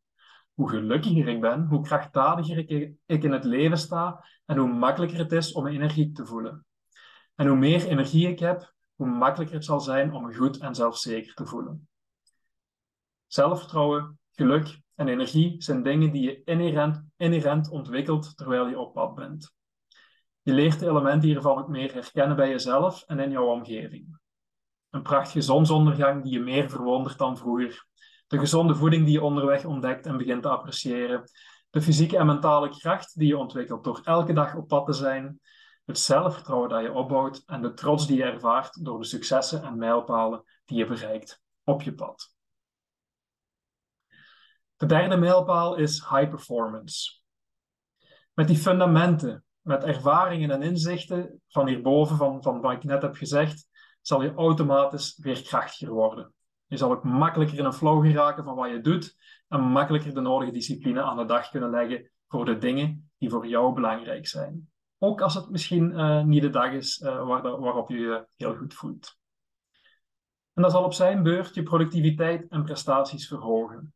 Hoe 0.54 0.70
gelukkiger 0.70 1.28
ik 1.28 1.42
ben, 1.42 1.66
hoe 1.66 1.82
krachtdadiger 1.82 2.58
ik 3.06 3.24
in 3.24 3.32
het 3.32 3.44
leven 3.44 3.78
sta 3.78 4.26
en 4.46 4.58
hoe 4.58 4.74
makkelijker 4.74 5.18
het 5.18 5.32
is 5.32 5.52
om 5.52 5.64
me 5.64 5.70
energiek 5.70 6.16
te 6.16 6.26
voelen. 6.26 6.66
En 7.36 7.48
hoe 7.48 7.58
meer 7.58 7.88
energie 7.88 8.28
ik 8.28 8.40
heb, 8.40 8.74
hoe 8.96 9.08
makkelijker 9.08 9.56
het 9.56 9.66
zal 9.66 9.80
zijn 9.80 10.14
om 10.14 10.26
me 10.26 10.34
goed 10.34 10.58
en 10.58 10.76
zelfzeker 10.76 11.34
te 11.34 11.46
voelen. 11.46 11.88
Zelfvertrouwen, 13.28 14.20
geluk 14.32 14.80
en 14.96 15.08
energie 15.08 15.64
zijn 15.64 15.84
dingen 15.84 16.12
die 16.12 16.24
je 16.24 16.42
inherent, 16.44 17.04
inherent 17.18 17.70
ontwikkelt 17.70 18.38
terwijl 18.38 18.68
je 18.68 18.80
op 18.80 18.94
pad 18.94 19.16
bent. 19.16 19.58
Je 20.50 20.56
leert 20.56 20.80
de 20.80 20.90
elementen 20.90 21.30
hiervan 21.30 21.58
ook 21.58 21.68
meer 21.68 21.94
herkennen 21.94 22.36
bij 22.36 22.50
jezelf 22.50 23.04
en 23.04 23.20
in 23.20 23.32
jouw 23.32 23.46
omgeving. 23.46 24.20
Een 24.90 25.02
prachtige 25.02 25.42
zonsondergang 25.42 26.24
die 26.24 26.32
je 26.32 26.40
meer 26.40 26.70
verwondert 26.70 27.18
dan 27.18 27.38
vroeger. 27.38 27.86
De 28.28 28.40
gezonde 28.40 28.76
voeding 28.76 29.06
die 29.06 29.14
je 29.14 29.22
onderweg 29.22 29.66
ontdekt 29.66 30.06
en 30.06 30.18
begint 30.18 30.42
te 30.42 30.50
appreciëren. 30.50 31.24
De 31.70 31.82
fysieke 31.82 32.18
en 32.18 32.26
mentale 32.26 32.70
kracht 32.70 33.18
die 33.20 33.28
je 33.28 33.38
ontwikkelt 33.38 33.84
door 33.84 34.02
elke 34.04 34.34
dag 34.34 34.56
op 34.56 34.68
pad 34.68 34.86
te 34.86 34.94
zijn. 34.94 35.40
Het 35.86 36.00
zelfvertrouwen 36.00 36.70
dat 36.70 36.82
je 36.82 36.94
opbouwt 36.94 37.44
en 37.46 37.62
de 37.62 37.74
trots 37.74 38.08
die 38.08 38.18
je 38.18 38.24
ervaart 38.24 38.86
door 38.86 39.00
de 39.00 39.06
successen 39.06 39.64
en 39.64 39.78
mijlpalen 39.78 40.44
die 40.66 40.78
je 40.78 40.86
bereikt 40.86 41.42
op 41.64 41.82
je 41.82 41.94
pad. 41.94 42.34
De 44.76 44.86
derde 44.86 45.18
mijlpaal 45.18 45.76
is 45.76 46.00
high 46.00 46.30
performance. 46.30 47.22
Met 48.34 48.48
die 48.48 48.58
fundamenten, 48.58 49.44
met 49.70 49.84
ervaringen 49.84 50.52
en 50.52 50.62
inzichten 50.62 51.42
van 51.48 51.68
hierboven, 51.68 52.18
van, 52.18 52.44
van 52.44 52.62
wat 52.62 52.72
ik 52.72 52.84
net 52.84 53.02
heb 53.02 53.16
gezegd, 53.16 53.68
zal 54.02 54.22
je 54.22 54.34
automatisch 54.34 55.18
weer 55.22 55.42
krachtiger 55.42 55.94
worden. 55.94 56.34
Je 56.66 56.78
zal 56.78 56.92
ook 56.92 57.04
makkelijker 57.04 57.58
in 57.58 57.66
een 57.66 57.74
flow 57.74 58.06
geraken 58.06 58.44
van 58.44 58.56
wat 58.56 58.70
je 58.70 58.82
doet 58.82 59.18
en 59.48 59.62
makkelijker 59.62 60.14
de 60.14 60.22
nodige 60.22 60.52
discipline 60.52 61.02
aan 61.02 61.18
de 61.18 61.26
dag 61.26 61.50
kunnen 61.50 61.70
leggen 61.70 62.12
voor 62.28 62.46
de 62.46 62.58
dingen 62.58 63.12
die 63.18 63.30
voor 63.30 63.48
jou 63.48 63.74
belangrijk 63.74 64.28
zijn. 64.28 64.70
Ook 64.98 65.22
als 65.22 65.34
het 65.34 65.50
misschien 65.50 65.92
uh, 65.92 66.24
niet 66.24 66.42
de 66.42 66.50
dag 66.50 66.72
is 66.72 67.00
uh, 67.00 67.28
waar 67.28 67.42
waarop 67.42 67.90
je 67.90 67.98
je 67.98 68.28
heel 68.36 68.56
goed 68.56 68.74
voelt. 68.74 69.18
En 70.54 70.62
dat 70.62 70.72
zal 70.72 70.84
op 70.84 70.94
zijn 70.94 71.24
beurt 71.24 71.56
je 71.56 71.64
productiviteit 71.64 72.48
en 72.48 72.64
prestaties 72.64 73.28
verhogen. 73.28 73.94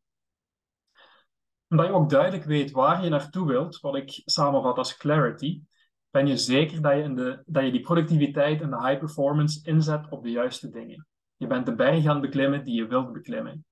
Omdat 1.68 1.86
je 1.86 1.92
ook 1.92 2.10
duidelijk 2.10 2.44
weet 2.44 2.70
waar 2.70 3.04
je 3.04 3.10
naartoe 3.10 3.46
wilt, 3.46 3.80
wat 3.80 3.96
ik 3.96 4.22
samenvat 4.24 4.76
als 4.76 4.96
clarity, 4.96 5.62
ben 6.10 6.26
je 6.26 6.36
zeker 6.36 6.82
dat 6.82 6.92
je, 6.92 7.02
in 7.02 7.14
de, 7.14 7.42
dat 7.46 7.64
je 7.64 7.70
die 7.70 7.80
productiviteit 7.80 8.60
en 8.60 8.70
de 8.70 8.86
high 8.86 8.98
performance 8.98 9.60
inzet 9.62 10.08
op 10.08 10.22
de 10.22 10.30
juiste 10.30 10.70
dingen. 10.70 11.06
Je 11.36 11.46
bent 11.46 11.66
de 11.66 11.74
berg 11.74 12.06
aan 12.06 12.20
het 12.20 12.20
beklimmen 12.20 12.64
die 12.64 12.74
je 12.74 12.86
wilt 12.86 13.12
beklimmen. 13.12 13.64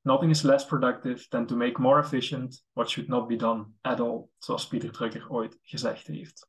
Nothing 0.00 0.30
is 0.30 0.42
less 0.42 0.66
productive 0.66 1.28
than 1.28 1.46
to 1.46 1.56
make 1.56 1.80
more 1.80 2.00
efficient 2.00 2.64
what 2.72 2.90
should 2.90 3.08
not 3.08 3.28
be 3.28 3.36
done 3.36 3.66
at 3.80 4.00
all, 4.00 4.28
zoals 4.38 4.66
Pieter 4.66 4.90
Drucker 4.90 5.30
ooit 5.30 5.58
gezegd 5.62 6.06
heeft. 6.06 6.48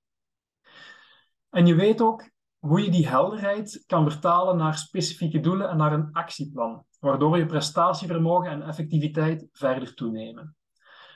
En 1.49 1.65
je 1.65 1.75
weet 1.75 2.01
ook 2.01 2.29
hoe 2.59 2.81
je 2.81 2.91
die 2.91 3.07
helderheid 3.07 3.83
kan 3.85 4.11
vertalen 4.11 4.57
naar 4.57 4.77
specifieke 4.77 5.39
doelen 5.39 5.69
en 5.69 5.77
naar 5.77 5.93
een 5.93 6.11
actieplan, 6.11 6.85
waardoor 6.99 7.37
je 7.37 7.45
prestatievermogen 7.45 8.51
en 8.51 8.61
effectiviteit 8.61 9.47
verder 9.51 9.93
toenemen. 9.93 10.55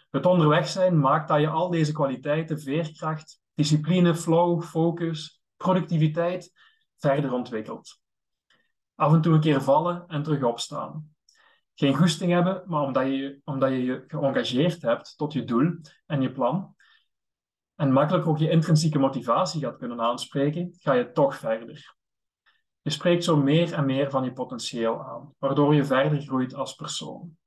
Het 0.10 0.26
onderweg 0.26 0.67
zijn 0.67 1.00
maakt 1.00 1.28
dat 1.28 1.39
je 1.39 1.50
al 1.50 1.69
deze 1.69 1.91
kwaliteiten, 1.91 2.60
veerkracht, 2.60 3.41
discipline, 3.54 4.15
flow, 4.15 4.63
focus, 4.63 5.41
productiviteit 5.58 6.52
verder 6.98 7.34
ontwikkelt. 7.34 8.00
Af 8.95 9.13
en 9.13 9.22
toe 9.22 9.34
een 9.34 9.39
keer 9.39 9.62
vallen 9.62 10.08
en 10.08 10.24
terug 10.24 10.43
opstaan. 10.43 11.13
Geen 11.76 11.95
goesting 11.95 12.32
hebben, 12.32 12.63
maar 12.65 12.82
omdat 12.82 13.06
je, 13.06 13.41
omdat 13.43 13.69
je 13.69 13.84
je 13.84 14.04
geëngageerd 14.08 14.82
hebt 14.82 15.17
tot 15.17 15.34
je 15.34 15.43
doel 15.43 15.80
en 16.06 16.22
je 16.22 16.32
plan, 16.32 16.76
en 17.80 17.91
makkelijk 17.91 18.28
ook 18.28 18.38
je 18.38 18.50
intrinsieke 18.50 19.00
motivatie 19.00 19.62
gaat 19.62 19.78
kunnen 19.78 20.02
aanspreken, 20.02 20.76
ga 20.80 20.93
je 20.93 21.12
toch 21.12 21.36
verder. 21.36 21.95
Je 22.82 22.89
spreekt 22.89 23.24
zo 23.24 23.38
meer 23.38 23.74
en 23.74 23.86
meer 23.86 24.10
van 24.10 24.24
je 24.24 24.34
potentieel 24.34 25.04
aan, 25.04 25.36
waardoor 25.38 25.76
je 25.76 25.86
verder 25.86 26.22
groeit 26.22 26.54
als 26.54 26.76
persoon. 26.76 27.38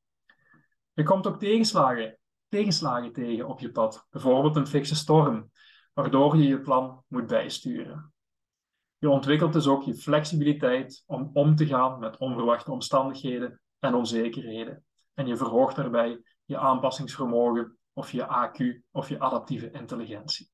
Je 0.92 1.02
komt 1.02 1.26
ook 1.26 1.38
tegenslagen, 1.38 2.18
tegenslagen 2.52 3.12
tegen 3.12 3.48
op 3.48 3.60
je 3.60 3.70
pad, 3.70 4.06
bijvoorbeeld 4.10 4.56
een 4.56 4.66
fikse 4.66 4.94
storm, 4.94 5.50
waardoor 5.92 6.36
je 6.36 6.46
je 6.46 6.60
plan 6.60 7.04
moet 7.08 7.26
bijsturen. 7.26 8.12
Je 8.98 9.10
ontwikkelt 9.10 9.52
dus 9.52 9.66
ook 9.66 9.82
je 9.82 9.94
flexibiliteit 9.94 11.02
om 11.06 11.30
om 11.32 11.56
te 11.56 11.66
gaan 11.66 11.98
met 11.98 12.16
onverwachte 12.16 12.70
omstandigheden 12.70 13.60
en 13.78 13.94
onzekerheden. 13.94 14.84
En 15.14 15.26
je 15.26 15.36
verhoogt 15.36 15.76
daarbij 15.76 16.22
je 16.44 16.58
aanpassingsvermogen 16.58 17.78
of 17.92 18.12
je 18.12 18.26
AQ 18.26 18.82
of 18.90 19.08
je 19.08 19.20
adaptieve 19.20 19.70
intelligentie. 19.70 20.50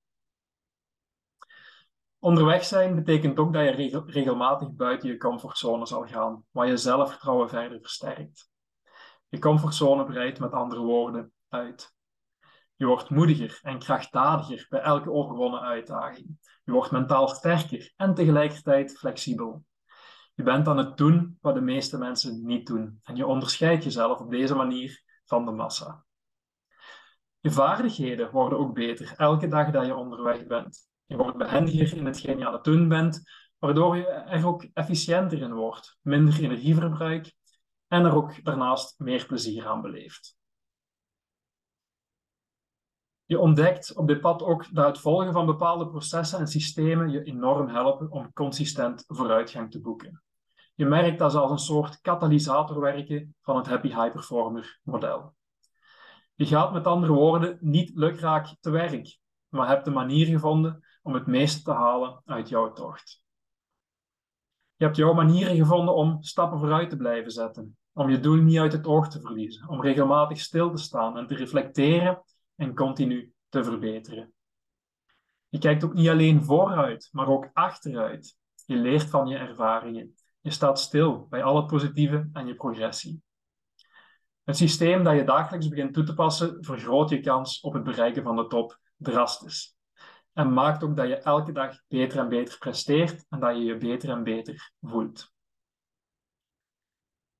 Onderweg 2.18 2.64
zijn 2.64 2.94
betekent 2.94 3.38
ook 3.38 3.52
dat 3.52 3.64
je 3.64 4.02
regelmatig 4.06 4.72
buiten 4.72 5.08
je 5.08 5.16
comfortzone 5.16 5.86
zal 5.86 6.06
gaan, 6.06 6.44
waar 6.50 6.66
je 6.66 6.76
zelfvertrouwen 6.76 7.48
verder 7.48 7.80
versterkt. 7.80 8.50
Je 9.28 9.38
comfortzone 9.38 10.04
breidt 10.04 10.40
met 10.40 10.52
andere 10.52 10.80
woorden 10.80 11.32
uit. 11.48 11.96
Je 12.76 12.86
wordt 12.86 13.10
moediger 13.10 13.58
en 13.62 13.78
krachtdadiger 13.78 14.66
bij 14.68 14.80
elke 14.80 15.10
overwonnen 15.10 15.60
uitdaging. 15.60 16.38
Je 16.64 16.72
wordt 16.72 16.90
mentaal 16.90 17.28
sterker 17.28 17.92
en 17.96 18.14
tegelijkertijd 18.14 18.98
flexibel. 18.98 19.64
Je 20.34 20.42
bent 20.42 20.68
aan 20.68 20.76
het 20.76 20.96
doen 20.96 21.38
wat 21.40 21.54
de 21.54 21.60
meeste 21.60 21.98
mensen 21.98 22.46
niet 22.46 22.66
doen 22.66 22.98
en 23.02 23.16
je 23.16 23.26
onderscheidt 23.26 23.84
jezelf 23.84 24.20
op 24.20 24.30
deze 24.30 24.54
manier 24.54 25.02
van 25.24 25.44
de 25.44 25.52
massa. 25.52 26.04
Je 27.40 27.50
vaardigheden 27.50 28.30
worden 28.30 28.58
ook 28.58 28.74
beter 28.74 29.14
elke 29.16 29.48
dag 29.48 29.70
dat 29.70 29.86
je 29.86 29.94
onderweg 29.94 30.46
bent. 30.46 30.88
Je 31.06 31.16
wordt 31.16 31.36
behendiger 31.36 31.96
in 31.96 32.06
hetgeen 32.06 32.38
je 32.38 32.46
aan 32.46 32.52
het 32.52 32.64
doen 32.64 32.88
bent, 32.88 33.22
waardoor 33.58 33.96
je 33.96 34.06
er 34.06 34.46
ook 34.46 34.66
efficiënter 34.72 35.42
in 35.42 35.52
wordt, 35.52 35.98
minder 36.02 36.42
energieverbruik 36.42 37.34
en 37.86 38.04
er 38.04 38.14
ook 38.14 38.44
daarnaast 38.44 38.98
meer 38.98 39.26
plezier 39.26 39.66
aan 39.66 39.82
beleeft. 39.82 40.37
Je 43.28 43.38
ontdekt 43.38 43.94
op 43.94 44.06
dit 44.06 44.20
pad 44.20 44.42
ook 44.42 44.74
dat 44.74 44.86
het 44.86 44.98
volgen 44.98 45.32
van 45.32 45.46
bepaalde 45.46 45.88
processen 45.88 46.38
en 46.38 46.46
systemen 46.46 47.10
je 47.10 47.22
enorm 47.22 47.68
helpen 47.68 48.10
om 48.10 48.32
consistent 48.32 49.04
vooruitgang 49.06 49.70
te 49.70 49.80
boeken. 49.80 50.22
Je 50.74 50.86
merkt 50.86 51.18
dat 51.18 51.32
ze 51.32 51.38
als 51.38 51.50
een 51.50 51.58
soort 51.58 52.00
katalysator 52.00 52.80
werken 52.80 53.34
van 53.42 53.56
het 53.56 53.66
Happy 53.66 53.88
High 53.88 54.10
Performer 54.10 54.80
model. 54.82 55.34
Je 56.34 56.46
gaat 56.46 56.72
met 56.72 56.86
andere 56.86 57.12
woorden 57.12 57.58
niet 57.60 57.90
lukraak 57.94 58.56
te 58.60 58.70
werk, 58.70 59.18
maar 59.48 59.68
hebt 59.68 59.84
de 59.84 59.90
manier 59.90 60.26
gevonden 60.26 60.84
om 61.02 61.14
het 61.14 61.26
meeste 61.26 61.62
te 61.62 61.72
halen 61.72 62.22
uit 62.24 62.48
jouw 62.48 62.72
tocht. 62.72 63.24
Je 64.76 64.84
hebt 64.84 64.96
jouw 64.96 65.12
manieren 65.12 65.56
gevonden 65.56 65.94
om 65.94 66.22
stappen 66.22 66.58
vooruit 66.58 66.90
te 66.90 66.96
blijven 66.96 67.30
zetten, 67.30 67.76
om 67.92 68.10
je 68.10 68.20
doel 68.20 68.42
niet 68.42 68.58
uit 68.58 68.72
het 68.72 68.86
oog 68.86 69.08
te 69.08 69.20
verliezen, 69.20 69.68
om 69.68 69.82
regelmatig 69.82 70.40
stil 70.40 70.70
te 70.70 70.82
staan 70.82 71.16
en 71.16 71.26
te 71.26 71.34
reflecteren 71.34 72.22
en 72.58 72.74
continu 72.74 73.32
te 73.48 73.64
verbeteren. 73.64 74.32
Je 75.48 75.58
kijkt 75.58 75.84
ook 75.84 75.94
niet 75.94 76.08
alleen 76.08 76.44
vooruit, 76.44 77.08
maar 77.12 77.28
ook 77.28 77.50
achteruit. 77.52 78.38
Je 78.66 78.76
leert 78.76 79.10
van 79.10 79.26
je 79.26 79.36
ervaringen. 79.36 80.14
Je 80.40 80.50
staat 80.50 80.80
stil 80.80 81.26
bij 81.28 81.42
al 81.42 81.56
het 81.56 81.66
positieve 81.66 82.28
en 82.32 82.46
je 82.46 82.54
progressie. 82.54 83.22
Het 84.44 84.56
systeem 84.56 85.04
dat 85.04 85.14
je 85.14 85.24
dagelijks 85.24 85.68
begint 85.68 85.94
toe 85.94 86.04
te 86.04 86.14
passen 86.14 86.64
vergroot 86.64 87.10
je 87.10 87.20
kans 87.20 87.60
op 87.60 87.72
het 87.72 87.84
bereiken 87.84 88.22
van 88.22 88.36
de 88.36 88.46
top 88.46 88.80
drastisch. 88.96 89.76
En 90.32 90.52
maakt 90.52 90.84
ook 90.84 90.96
dat 90.96 91.08
je 91.08 91.16
elke 91.16 91.52
dag 91.52 91.80
beter 91.88 92.18
en 92.18 92.28
beter 92.28 92.58
presteert 92.58 93.24
en 93.28 93.40
dat 93.40 93.56
je 93.56 93.62
je 93.62 93.76
beter 93.76 94.10
en 94.10 94.22
beter 94.22 94.72
voelt. 94.80 95.32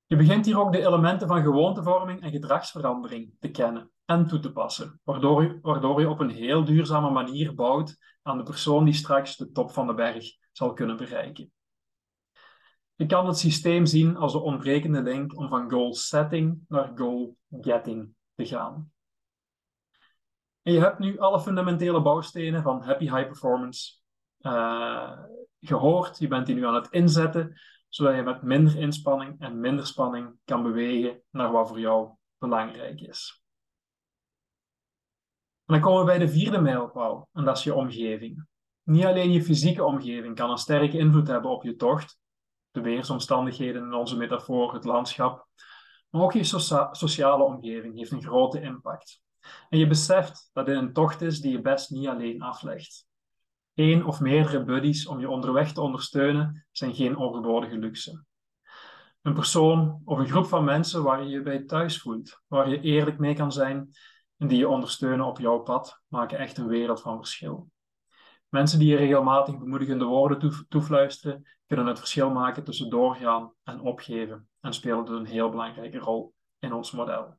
Je 0.05 0.15
begint 0.15 0.45
hier 0.45 0.59
ook 0.59 0.71
de 0.71 0.85
elementen 0.85 1.27
van 1.27 1.41
gewoontevorming 1.41 2.21
en 2.21 2.31
gedragsverandering 2.31 3.35
te 3.39 3.51
kennen 3.51 3.91
en 4.09 4.27
toe 4.27 4.39
te 4.39 4.51
passen, 4.51 4.99
waardoor 5.03 5.43
je, 5.43 5.59
waardoor 5.61 6.05
op 6.05 6.19
een 6.19 6.29
heel 6.29 6.65
duurzame 6.65 7.09
manier 7.09 7.55
bouwt 7.55 7.97
aan 8.21 8.37
de 8.37 8.43
persoon 8.43 8.85
die 8.85 8.93
straks 8.93 9.37
de 9.37 9.51
top 9.51 9.71
van 9.71 9.87
de 9.87 9.93
berg 9.93 10.25
zal 10.51 10.73
kunnen 10.73 10.97
bereiken. 10.97 11.51
Je 12.95 13.05
kan 13.05 13.27
het 13.27 13.37
systeem 13.37 13.85
zien 13.85 14.17
als 14.17 14.31
de 14.31 14.39
ontbrekende 14.39 15.01
link 15.01 15.37
om 15.37 15.49
van 15.49 15.69
goal 15.69 15.93
setting 15.93 16.59
naar 16.67 16.91
goal 16.95 17.37
getting 17.61 18.13
te 18.35 18.45
gaan. 18.45 18.91
En 20.61 20.73
je 20.73 20.79
hebt 20.79 20.99
nu 20.99 21.19
alle 21.19 21.39
fundamentele 21.39 22.01
bouwstenen 22.01 22.63
van 22.63 22.81
Happy 22.81 23.03
High 23.03 23.25
Performance 23.25 23.95
uh, 24.41 25.19
gehoord. 25.61 26.19
Je 26.19 26.27
bent 26.27 26.45
die 26.45 26.55
nu 26.55 26.65
aan 26.65 26.75
het 26.75 26.91
inzetten, 26.91 27.59
zodat 27.89 28.15
je 28.15 28.21
met 28.21 28.41
minder 28.41 28.77
inspanning 28.77 29.39
en 29.39 29.59
minder 29.59 29.85
spanning 29.85 30.35
kan 30.45 30.63
bewegen 30.63 31.21
naar 31.29 31.51
wat 31.51 31.67
voor 31.67 31.79
jou 31.79 32.09
belangrijk 32.37 33.01
is. 33.01 33.43
En 35.69 35.75
dan 35.75 35.83
komen 35.83 35.99
we 35.99 36.05
bij 36.05 36.17
de 36.17 36.29
vierde 36.29 36.61
mijlpaal, 36.61 37.29
en 37.33 37.45
dat 37.45 37.57
is 37.57 37.63
je 37.63 37.73
omgeving. 37.73 38.45
Niet 38.83 39.05
alleen 39.05 39.31
je 39.31 39.43
fysieke 39.43 39.83
omgeving 39.83 40.35
kan 40.35 40.49
een 40.49 40.57
sterke 40.57 40.97
invloed 40.97 41.27
hebben 41.27 41.51
op 41.51 41.63
je 41.63 41.75
tocht, 41.75 42.19
de 42.71 42.81
weersomstandigheden 42.81 43.83
in 43.83 43.93
onze 43.93 44.17
metafoor, 44.17 44.73
het 44.73 44.83
landschap, 44.83 45.47
maar 46.09 46.21
ook 46.21 46.33
je 46.33 46.43
sociale 46.91 47.43
omgeving 47.43 47.97
heeft 47.97 48.11
een 48.11 48.23
grote 48.23 48.61
impact. 48.61 49.21
En 49.69 49.79
je 49.79 49.87
beseft 49.87 50.49
dat 50.53 50.65
dit 50.65 50.75
een 50.75 50.93
tocht 50.93 51.21
is 51.21 51.41
die 51.41 51.51
je 51.51 51.61
best 51.61 51.89
niet 51.89 52.07
alleen 52.07 52.41
aflegt. 52.41 53.07
Eén 53.73 54.05
of 54.05 54.19
meerdere 54.19 54.63
buddies 54.63 55.07
om 55.07 55.19
je 55.19 55.29
onderweg 55.29 55.73
te 55.73 55.81
ondersteunen 55.81 56.65
zijn 56.71 56.95
geen 56.95 57.17
overbodige 57.17 57.77
luxe. 57.77 58.23
Een 59.21 59.33
persoon 59.33 60.01
of 60.05 60.17
een 60.17 60.29
groep 60.29 60.45
van 60.45 60.63
mensen 60.63 61.03
waar 61.03 61.23
je 61.23 61.29
je 61.29 61.41
bij 61.41 61.63
thuis 61.63 62.01
voelt, 62.01 62.41
waar 62.47 62.69
je 62.69 62.81
eerlijk 62.81 63.19
mee 63.19 63.35
kan 63.35 63.51
zijn 63.51 63.89
en 64.39 64.47
die 64.47 64.57
je 64.57 64.67
ondersteunen 64.67 65.25
op 65.25 65.39
jouw 65.39 65.59
pad, 65.59 66.01
maken 66.07 66.37
echt 66.37 66.57
een 66.57 66.67
wereld 66.67 67.01
van 67.01 67.17
verschil. 67.17 67.71
Mensen 68.49 68.79
die 68.79 68.87
je 68.87 68.95
regelmatig 68.95 69.57
bemoedigende 69.57 70.05
woorden 70.05 70.65
toefluisteren, 70.69 71.47
kunnen 71.67 71.85
het 71.85 71.99
verschil 71.99 72.29
maken 72.29 72.63
tussen 72.63 72.89
doorgaan 72.89 73.53
en 73.63 73.79
opgeven 73.79 74.49
en 74.59 74.73
spelen 74.73 75.05
dus 75.05 75.19
een 75.19 75.25
heel 75.25 75.49
belangrijke 75.49 75.97
rol 75.97 76.33
in 76.59 76.73
ons 76.73 76.91
model. 76.91 77.37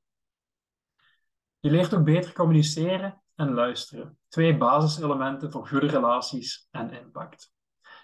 Je 1.59 1.71
leert 1.71 1.95
ook 1.95 2.05
beter 2.05 2.33
communiceren 2.33 3.23
en 3.35 3.53
luisteren. 3.53 4.19
Twee 4.29 4.57
basiselementen 4.57 5.53
voor 5.53 5.69
goede 5.69 5.87
relaties 5.87 6.69
en 6.71 6.91
impact. 6.91 7.53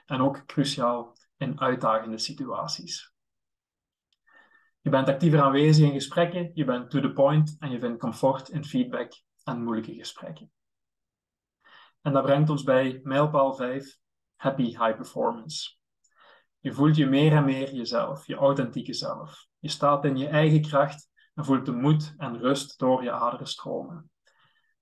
En 0.06 0.20
ook 0.20 0.46
cruciaal 0.46 1.16
in 1.37 1.61
uitdagende 1.61 2.18
situaties. 2.18 3.15
Je 4.87 4.92
bent 4.92 5.09
actiever 5.09 5.40
aanwezig 5.40 5.85
in 5.85 5.92
gesprekken, 5.92 6.51
je 6.55 6.64
bent 6.64 6.90
to 6.90 7.01
the 7.01 7.12
point 7.12 7.57
en 7.59 7.70
je 7.70 7.79
vindt 7.79 8.01
comfort 8.01 8.49
in 8.49 8.64
feedback 8.64 9.12
en 9.44 9.62
moeilijke 9.62 9.94
gesprekken. 9.94 10.51
En 12.03 12.12
dat 12.12 12.22
brengt 12.22 12.51
ons 12.51 12.62
bij 12.62 13.01
mijlpaal 13.03 13.55
5, 13.55 13.99
happy 14.37 14.62
high 14.62 14.96
performance. 14.96 15.75
Je 16.59 16.72
voelt 16.72 16.96
je 16.96 17.07
meer 17.07 17.33
en 17.33 17.44
meer 17.44 17.75
jezelf, 17.75 18.27
je 18.27 18.35
authentieke 18.35 18.92
zelf. 18.92 19.46
Je 19.59 19.68
staat 19.68 20.05
in 20.05 20.16
je 20.16 20.29
eigen 20.29 20.62
kracht 20.62 21.11
en 21.35 21.44
voelt 21.44 21.66
de 21.66 21.72
moed 21.72 22.14
en 22.16 22.38
rust 22.38 22.79
door 22.79 23.03
je 23.03 23.11
aderen 23.11 23.46
stromen. 23.46 24.11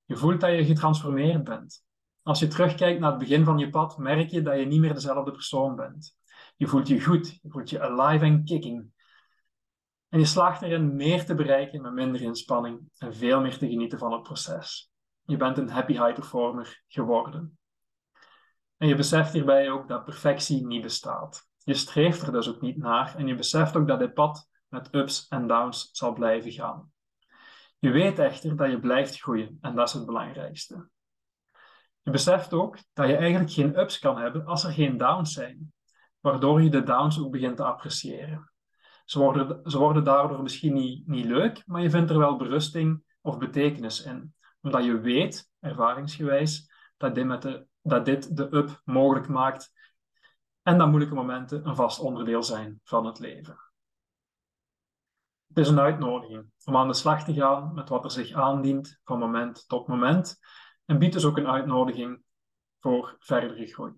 Je 0.05 0.17
voelt 0.17 0.41
dat 0.41 0.51
je 0.51 0.65
getransformeerd 0.65 1.45
bent. 1.45 1.85
Als 2.23 2.39
je 2.39 2.47
terugkijkt 2.47 3.01
naar 3.01 3.11
het 3.11 3.19
begin 3.19 3.45
van 3.45 3.59
je 3.59 3.71
pad, 3.71 3.99
merk 3.99 4.31
je 4.31 4.43
dat 4.43 4.59
je 4.59 4.67
niet 4.67 4.81
meer 4.81 4.95
dezelfde 4.95 5.31
persoon 5.31 5.77
bent. 5.77 6.17
Je 6.57 6.67
voelt 6.67 6.89
je 6.89 7.01
goed, 7.01 7.39
je 7.43 7.51
voelt 7.51 7.71
je 7.71 7.81
alive 7.81 8.25
en 8.25 8.45
kicking. 8.45 8.93
En 10.15 10.21
je 10.21 10.27
slaagt 10.27 10.63
erin 10.63 10.97
meer 10.97 11.25
te 11.25 11.35
bereiken 11.35 11.83
met 11.83 11.93
minder 11.93 12.21
inspanning 12.21 12.89
en 12.99 13.15
veel 13.15 13.41
meer 13.41 13.59
te 13.59 13.69
genieten 13.69 13.99
van 13.99 14.13
het 14.13 14.23
proces. 14.23 14.93
Je 15.25 15.37
bent 15.37 15.59
een 15.59 15.71
happy 15.71 15.93
high 15.93 16.13
performer 16.13 16.83
geworden. 16.87 17.59
En 18.77 18.89
je 18.89 18.95
beseft 18.95 19.33
hierbij 19.33 19.71
ook 19.71 19.89
dat 19.89 20.05
perfectie 20.05 20.67
niet 20.67 20.83
bestaat. 20.83 21.49
Je 21.59 21.75
streeft 21.75 22.23
er 22.23 22.33
dus 22.33 22.49
ook 22.49 22.61
niet 22.61 22.77
naar 22.77 23.15
en 23.17 23.27
je 23.27 23.35
beseft 23.35 23.77
ook 23.77 23.89
dat 23.89 23.99
dit 23.99 24.15
pad 24.15 24.49
met 24.69 24.95
ups 24.95 25.29
en 25.29 25.47
downs 25.47 25.89
zal 25.93 26.13
blijven 26.13 26.53
gaan. 26.53 26.93
Je 27.79 27.91
weet 27.91 28.19
echter 28.19 28.57
dat 28.57 28.71
je 28.71 28.81
blijft 28.81 29.21
groeien 29.21 29.59
en 29.61 29.75
dat 29.75 29.89
is 29.89 29.95
het 29.95 30.07
belangrijkste. 30.07 30.89
Je 32.03 32.11
beseft 32.11 32.53
ook 32.53 32.79
dat 32.93 33.09
je 33.09 33.17
eigenlijk 33.17 33.53
geen 33.53 33.79
ups 33.79 33.99
kan 33.99 34.19
hebben 34.19 34.47
als 34.47 34.65
er 34.65 34.73
geen 34.73 34.99
downs 34.99 35.33
zijn, 35.33 35.73
waardoor 36.21 36.63
je 36.63 36.71
de 36.71 36.83
downs 36.83 37.21
ook 37.21 37.31
begint 37.31 37.57
te 37.57 37.65
appreciëren. 37.65 38.54
Ze 39.05 39.19
worden, 39.79 40.05
daardoor 40.05 40.43
misschien 40.43 40.73
niet, 40.73 41.07
niet 41.07 41.25
leuk, 41.25 41.63
maar 41.67 41.83
je 41.83 41.91
vindt 41.91 42.11
er 42.11 42.19
wel 42.19 42.37
berusting 42.37 43.03
of 43.21 43.39
betekenis 43.39 44.03
in, 44.03 44.35
omdat 44.61 44.85
je 44.85 45.01
weet, 45.01 45.51
ervaringsgewijs, 45.61 46.71
dat 46.97 47.15
dit, 47.15 47.27
met 47.27 47.67
dat 47.83 48.05
dit 48.05 48.37
de 48.37 48.57
up 48.57 48.81
mogelijk 48.85 49.29
maakt 49.29 49.73
en 50.63 50.79
dat 50.79 50.89
moeilijke 50.89 51.15
momenten 51.15 51.67
een 51.67 51.77
vast 51.77 52.01
onderdeel 52.01 52.43
zijn 52.43 52.81
van 52.85 53.07
het 53.07 53.19
leven. 53.19 53.59
Het 55.47 55.59
is 55.59 55.69
een 55.69 55.81
uitnodiging 55.81 56.51
om 56.65 56.77
aan 56.77 56.89
de 56.89 56.95
slag 56.95 57.25
te 57.25 57.35
gaan 57.35 57.75
met 57.75 57.89
wat 57.89 58.05
er 58.05 58.11
zich 58.11 58.33
aandient 58.33 59.01
van 59.05 59.19
moment 59.19 59.69
tot 59.69 59.87
moment 59.89 60.39
en 60.85 60.99
biedt 60.99 61.13
dus 61.13 61.25
ook 61.25 61.37
een 61.37 61.49
uitnodiging 61.49 62.23
voor 62.81 63.17
verdere 63.19 63.67
groei. 63.67 63.93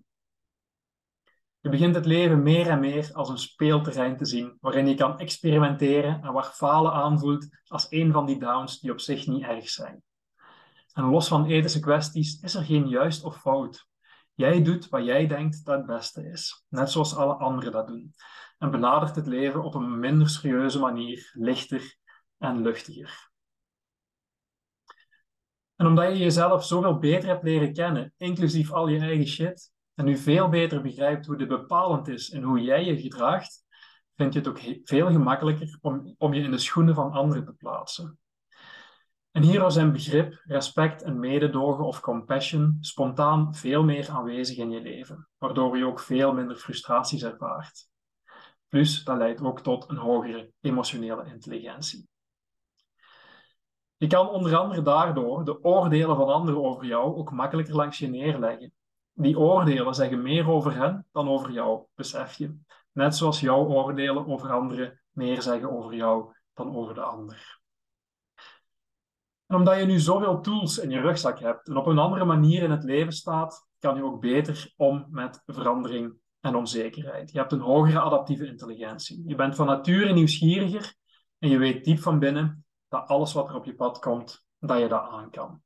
Je 1.67 1.73
begint 1.73 1.95
het 1.95 2.05
leven 2.05 2.43
meer 2.43 2.67
en 2.67 2.79
meer 2.79 3.09
als 3.13 3.29
een 3.29 3.37
speelterrein 3.37 4.17
te 4.17 4.25
zien 4.25 4.57
waarin 4.61 4.87
je 4.87 4.95
kan 4.95 5.19
experimenteren 5.19 6.21
en 6.23 6.33
waar 6.33 6.43
falen 6.43 6.91
aanvoelt 6.91 7.47
als 7.65 7.87
een 7.89 8.11
van 8.11 8.25
die 8.25 8.39
downs 8.39 8.79
die 8.79 8.91
op 8.91 8.99
zich 8.99 9.27
niet 9.27 9.43
erg 9.43 9.69
zijn. 9.69 10.03
En 10.93 11.03
los 11.03 11.27
van 11.27 11.45
ethische 11.45 11.79
kwesties 11.79 12.39
is 12.39 12.53
er 12.53 12.63
geen 12.63 12.87
juist 12.87 13.23
of 13.23 13.39
fout. 13.39 13.87
Jij 14.33 14.63
doet 14.63 14.89
wat 14.89 15.05
jij 15.05 15.27
denkt 15.27 15.65
dat 15.65 15.77
het 15.77 15.85
beste 15.85 16.29
is, 16.29 16.65
net 16.69 16.91
zoals 16.91 17.15
alle 17.15 17.33
anderen 17.33 17.71
dat 17.71 17.87
doen. 17.87 18.13
En 18.57 18.71
benadert 18.71 19.15
het 19.15 19.27
leven 19.27 19.63
op 19.63 19.75
een 19.75 19.99
minder 19.99 20.29
serieuze 20.29 20.79
manier, 20.79 21.31
lichter 21.33 21.97
en 22.37 22.61
luchtiger. 22.61 23.29
En 25.75 25.85
omdat 25.85 26.07
je 26.11 26.17
jezelf 26.17 26.65
zoveel 26.65 26.97
beter 26.97 27.29
hebt 27.29 27.43
leren 27.43 27.73
kennen, 27.73 28.13
inclusief 28.17 28.71
al 28.71 28.87
je 28.87 28.99
eigen 28.99 29.27
shit, 29.27 29.75
en 29.97 30.05
nu 30.05 30.17
veel 30.17 30.49
beter 30.49 30.81
begrijpt 30.81 31.25
hoe 31.25 31.37
dit 31.37 31.47
bepalend 31.47 32.07
is 32.07 32.29
en 32.29 32.43
hoe 32.43 32.61
jij 32.61 32.85
je 32.85 33.01
gedraagt, 33.01 33.65
vind 34.15 34.33
je 34.33 34.39
het 34.39 34.47
ook 34.47 34.59
veel 34.83 35.11
gemakkelijker 35.11 35.77
om, 35.81 36.15
om 36.17 36.33
je 36.33 36.41
in 36.41 36.51
de 36.51 36.57
schoenen 36.57 36.95
van 36.95 37.11
anderen 37.11 37.45
te 37.45 37.53
plaatsen. 37.53 38.19
En 39.31 39.43
hierdoor 39.43 39.71
zijn 39.71 39.91
begrip, 39.91 40.41
respect 40.43 41.03
en 41.03 41.19
mededogen 41.19 41.85
of 41.85 41.99
compassion 41.99 42.77
spontaan 42.79 43.55
veel 43.55 43.83
meer 43.83 44.09
aanwezig 44.09 44.57
in 44.57 44.71
je 44.71 44.81
leven, 44.81 45.29
waardoor 45.37 45.77
je 45.77 45.85
ook 45.85 45.99
veel 45.99 46.33
minder 46.33 46.55
frustraties 46.55 47.23
ervaart. 47.23 47.89
Plus, 48.67 49.03
dat 49.03 49.17
leidt 49.17 49.41
ook 49.41 49.61
tot 49.61 49.89
een 49.89 49.97
hogere 49.97 50.51
emotionele 50.61 51.25
intelligentie. 51.25 52.07
Je 53.95 54.07
kan 54.07 54.29
onder 54.29 54.55
andere 54.55 54.81
daardoor 54.81 55.45
de 55.45 55.63
oordelen 55.63 56.15
van 56.15 56.27
anderen 56.27 56.63
over 56.63 56.85
jou 56.85 57.15
ook 57.15 57.31
makkelijker 57.31 57.75
langs 57.75 57.97
je 57.97 58.07
neerleggen. 58.07 58.71
Die 59.19 59.39
oordelen 59.39 59.95
zeggen 59.95 60.21
meer 60.21 60.49
over 60.49 60.75
hen 60.75 61.05
dan 61.11 61.29
over 61.29 61.51
jou, 61.51 61.85
besef 61.95 62.33
je. 62.33 62.57
Net 62.91 63.15
zoals 63.15 63.39
jouw 63.39 63.65
oordelen 63.65 64.27
over 64.27 64.51
anderen 64.51 65.01
meer 65.11 65.41
zeggen 65.41 65.71
over 65.71 65.93
jou 65.95 66.33
dan 66.53 66.75
over 66.75 66.93
de 66.93 67.01
ander. 67.01 67.59
En 69.45 69.55
omdat 69.55 69.79
je 69.79 69.85
nu 69.85 69.99
zoveel 69.99 70.41
tools 70.41 70.77
in 70.77 70.89
je 70.89 70.99
rugzak 70.99 71.39
hebt 71.39 71.67
en 71.67 71.77
op 71.77 71.85
een 71.85 71.97
andere 71.97 72.25
manier 72.25 72.63
in 72.63 72.71
het 72.71 72.83
leven 72.83 73.13
staat, 73.13 73.67
kan 73.79 73.95
je 73.95 74.03
ook 74.03 74.21
beter 74.21 74.73
om 74.75 75.05
met 75.09 75.41
verandering 75.45 76.13
en 76.39 76.55
onzekerheid. 76.55 77.31
Je 77.31 77.37
hebt 77.37 77.51
een 77.51 77.59
hogere 77.59 77.99
adaptieve 77.99 78.47
intelligentie. 78.47 79.23
Je 79.27 79.35
bent 79.35 79.55
van 79.55 79.65
nature 79.65 80.13
nieuwsgieriger 80.13 80.95
en 81.39 81.49
je 81.49 81.57
weet 81.57 81.85
diep 81.85 81.99
van 81.99 82.19
binnen 82.19 82.65
dat 82.87 83.07
alles 83.07 83.33
wat 83.33 83.49
er 83.49 83.55
op 83.55 83.65
je 83.65 83.75
pad 83.75 83.99
komt, 83.99 84.45
dat 84.59 84.79
je 84.79 84.87
dat 84.87 85.09
aan 85.09 85.29
kan. 85.29 85.61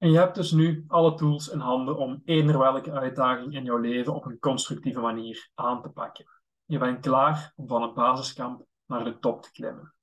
En 0.00 0.10
je 0.10 0.18
hebt 0.18 0.34
dus 0.34 0.50
nu 0.50 0.84
alle 0.88 1.14
tools 1.14 1.48
in 1.48 1.58
handen 1.58 1.96
om 1.96 2.22
eender 2.24 2.58
welke 2.58 2.92
uitdaging 2.92 3.54
in 3.54 3.64
jouw 3.64 3.76
leven 3.76 4.14
op 4.14 4.24
een 4.24 4.38
constructieve 4.38 5.00
manier 5.00 5.50
aan 5.54 5.82
te 5.82 5.88
pakken. 5.88 6.24
Je 6.64 6.78
bent 6.78 7.00
klaar 7.00 7.52
om 7.56 7.68
van 7.68 7.82
het 7.82 7.94
basiskamp 7.94 8.64
naar 8.86 9.04
de 9.04 9.18
top 9.18 9.42
te 9.42 9.52
klimmen. 9.52 9.94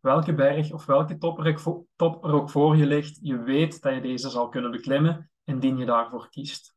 Welke 0.00 0.34
berg 0.34 0.72
of 0.72 0.86
welke 0.86 1.18
top 1.96 2.24
er, 2.24 2.32
ook 2.32 2.50
voor 2.50 2.76
je 2.76 2.86
ligt, 2.86 3.18
je 3.22 3.38
weet 3.38 3.82
dat 3.82 3.94
je 3.94 4.00
deze 4.00 4.30
zal 4.30 4.48
kunnen 4.48 4.70
beklimmen 4.70 5.30
indien 5.44 5.76
je 5.76 5.84
daarvoor 5.84 6.28
kiest. 6.28 6.74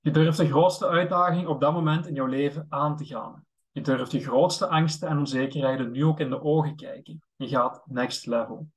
Je 0.00 0.10
durft 0.10 0.38
de 0.38 0.48
grootste 0.48 0.88
uitdaging 0.88 1.46
op 1.46 1.60
dat 1.60 1.72
moment 1.72 2.06
in 2.06 2.14
jouw 2.14 2.26
leven 2.26 2.66
aan 2.68 2.96
te 2.96 3.04
gaan. 3.04 3.46
Je 3.70 3.80
durft 3.80 4.12
je 4.12 4.20
grootste 4.20 4.68
angsten 4.68 5.08
en 5.08 5.18
onzekerheden 5.18 5.90
nu 5.90 6.04
ook 6.04 6.20
in 6.20 6.30
de 6.30 6.42
ogen 6.42 6.76
kijken. 6.76 7.22
Je 7.36 7.48
gaat 7.48 7.82
next 7.86 8.26
level. 8.26 8.68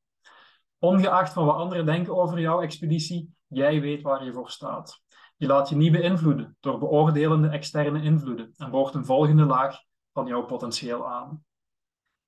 Ongeacht 0.80 1.34
van 1.34 1.46
wat 1.46 1.56
anderen 1.56 1.86
denken 1.86 2.16
over 2.16 2.40
jouw 2.40 2.62
expeditie, 2.62 3.34
jij 3.48 3.82
weet 3.82 4.02
waar 4.02 4.24
je 4.24 4.34
voor 4.34 4.50
staat. 4.50 5.02
Je 5.38 5.48
laat 5.48 5.70
je 5.70 5.76
niet 5.76 5.92
beïnvloeden 5.92 6.58
door 6.60 6.80
beoordelende 6.80 7.48
externe 7.48 8.02
invloeden 8.02 8.54
en 8.58 8.72
boort 8.72 8.94
een 8.94 9.06
volgende 9.06 9.46
laag 9.46 9.80
van 10.14 10.28
jouw 10.28 10.46
potentieel 10.46 11.08
aan. 11.08 11.44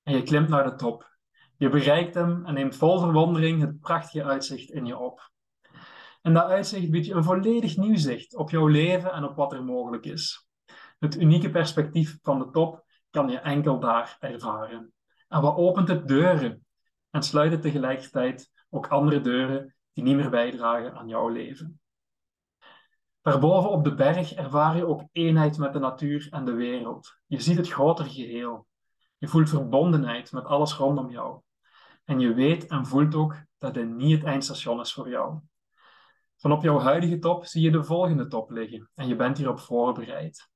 En 0.04 0.16
je 0.16 0.24
klimt 0.24 0.50
naar 0.50 0.64
de 0.64 0.76
top. 0.76 1.18
Je 1.58 1.70
bereikt 1.70 2.14
hem 2.14 2.46
en 2.46 2.54
neemt 2.54 2.76
vol 2.76 3.00
verwondering 3.00 3.62
het 3.62 3.80
prachtige 3.80 4.24
uitzicht 4.24 4.70
in 4.70 4.86
je 4.86 4.98
op. 4.98 5.32
En 6.22 6.34
dat 6.34 6.46
uitzicht 6.46 6.90
biedt 6.90 7.06
je 7.06 7.14
een 7.14 7.24
volledig 7.24 7.78
nieuw 7.78 7.98
zicht 7.98 8.36
op 8.36 8.50
jouw 8.50 8.68
leven 8.68 9.12
en 9.12 9.24
op 9.24 9.36
wat 9.36 9.54
er 9.54 9.64
mogelijk 9.64 10.06
is. 10.06 10.48
Het 11.00 11.16
unieke 11.16 11.50
perspectief 11.50 12.18
van 12.22 12.40
de 12.40 12.50
top 12.50 12.84
kan 13.10 13.30
je 13.30 13.40
enkel 13.40 13.80
daar 13.80 14.18
ervaren. 14.20 14.94
En 15.28 15.42
wat 15.42 15.56
opent 15.56 15.88
het 15.88 16.08
deuren 16.08 16.66
en 17.12 17.24
sluit 17.24 17.52
het 17.52 17.62
tegelijkertijd 17.62 18.52
ook 18.70 18.88
andere 18.88 19.22
deuren 19.22 19.76
die 19.94 20.04
niet 20.04 20.16
meer 20.16 20.30
bijdragen 20.30 20.94
aan 20.94 21.08
jouw 21.08 21.28
leven. 21.28 21.82
Daarboven 23.22 23.70
op 23.70 23.84
de 23.84 23.96
berg 23.96 24.34
ervaar 24.34 24.76
je 24.76 24.88
ook 24.88 25.04
eenheid 25.12 25.58
met 25.58 25.74
de 25.74 25.80
natuur 25.80 26.28
en 26.30 26.46
de 26.46 26.54
wereld. 26.54 27.18
Je 27.26 27.42
ziet 27.42 27.58
het 27.58 27.70
grotere 27.70 28.10
geheel. 28.10 28.68
Je 29.18 29.28
voelt 29.28 29.50
verbondenheid 29.50 30.32
met 30.32 30.46
alles 30.46 30.74
rondom 30.74 31.10
jou. 31.10 31.42
En 32.06 32.20
je 32.20 32.34
weet 32.34 32.66
en 32.66 32.86
voelt 32.86 33.16
ook 33.16 33.36
dat 33.58 33.74
dit 33.74 33.90
niet 33.90 34.18
het 34.18 34.24
eindstation 34.24 34.80
is 34.80 34.94
voor 34.94 35.10
jou. 35.10 35.40
Van 36.38 36.52
op 36.52 36.64
jouw 36.64 36.80
huidige 36.80 37.20
top 37.20 37.46
zie 37.46 37.62
je 37.62 37.72
de 37.72 37.84
volgende 37.84 38.28
top 38.28 38.50
liggen 38.50 38.90
en 38.96 39.08
je 39.08 39.16
bent 39.16 39.38
hierop 39.38 39.60
voorbereid. 39.60 40.50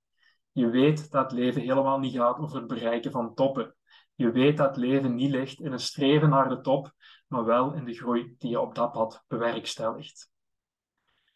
Je 0.52 0.70
weet 0.70 1.12
dat 1.12 1.24
het 1.24 1.40
leven 1.40 1.62
helemaal 1.62 2.00
niet 2.00 2.16
gaat 2.16 2.40
over 2.40 2.58
het 2.58 2.68
bereiken 2.68 3.12
van 3.12 3.34
toppen. 3.34 3.76
Je 4.16 4.32
weet 4.32 4.58
dat 4.58 4.78
leven 4.78 5.16
niet 5.16 5.32
ligt 5.32 5.60
in 5.60 5.72
het 5.72 5.82
streven 5.82 6.30
naar 6.30 6.50
de 6.50 6.62
top, 6.62 6.94
maar 7.28 7.46
wel 7.46 7.74
in 7.74 7.86
de 7.86 7.94
groei 7.94 8.36
die 8.38 8.50
je 8.50 8.60
op 8.60 8.76
dat 8.76 8.92
pad 8.92 9.24
bewerkstelligt. 9.28 10.32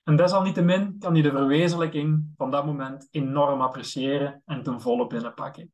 En 0.03 0.15
desalniettemin 0.15 0.95
kan 0.99 1.15
je 1.15 1.21
de 1.21 1.31
verwezenlijking 1.31 2.33
van 2.35 2.51
dat 2.51 2.65
moment 2.65 3.07
enorm 3.11 3.61
appreciëren 3.61 4.41
en 4.45 4.63
ten 4.63 4.81
volle 4.81 5.07
binnenpakken. 5.07 5.71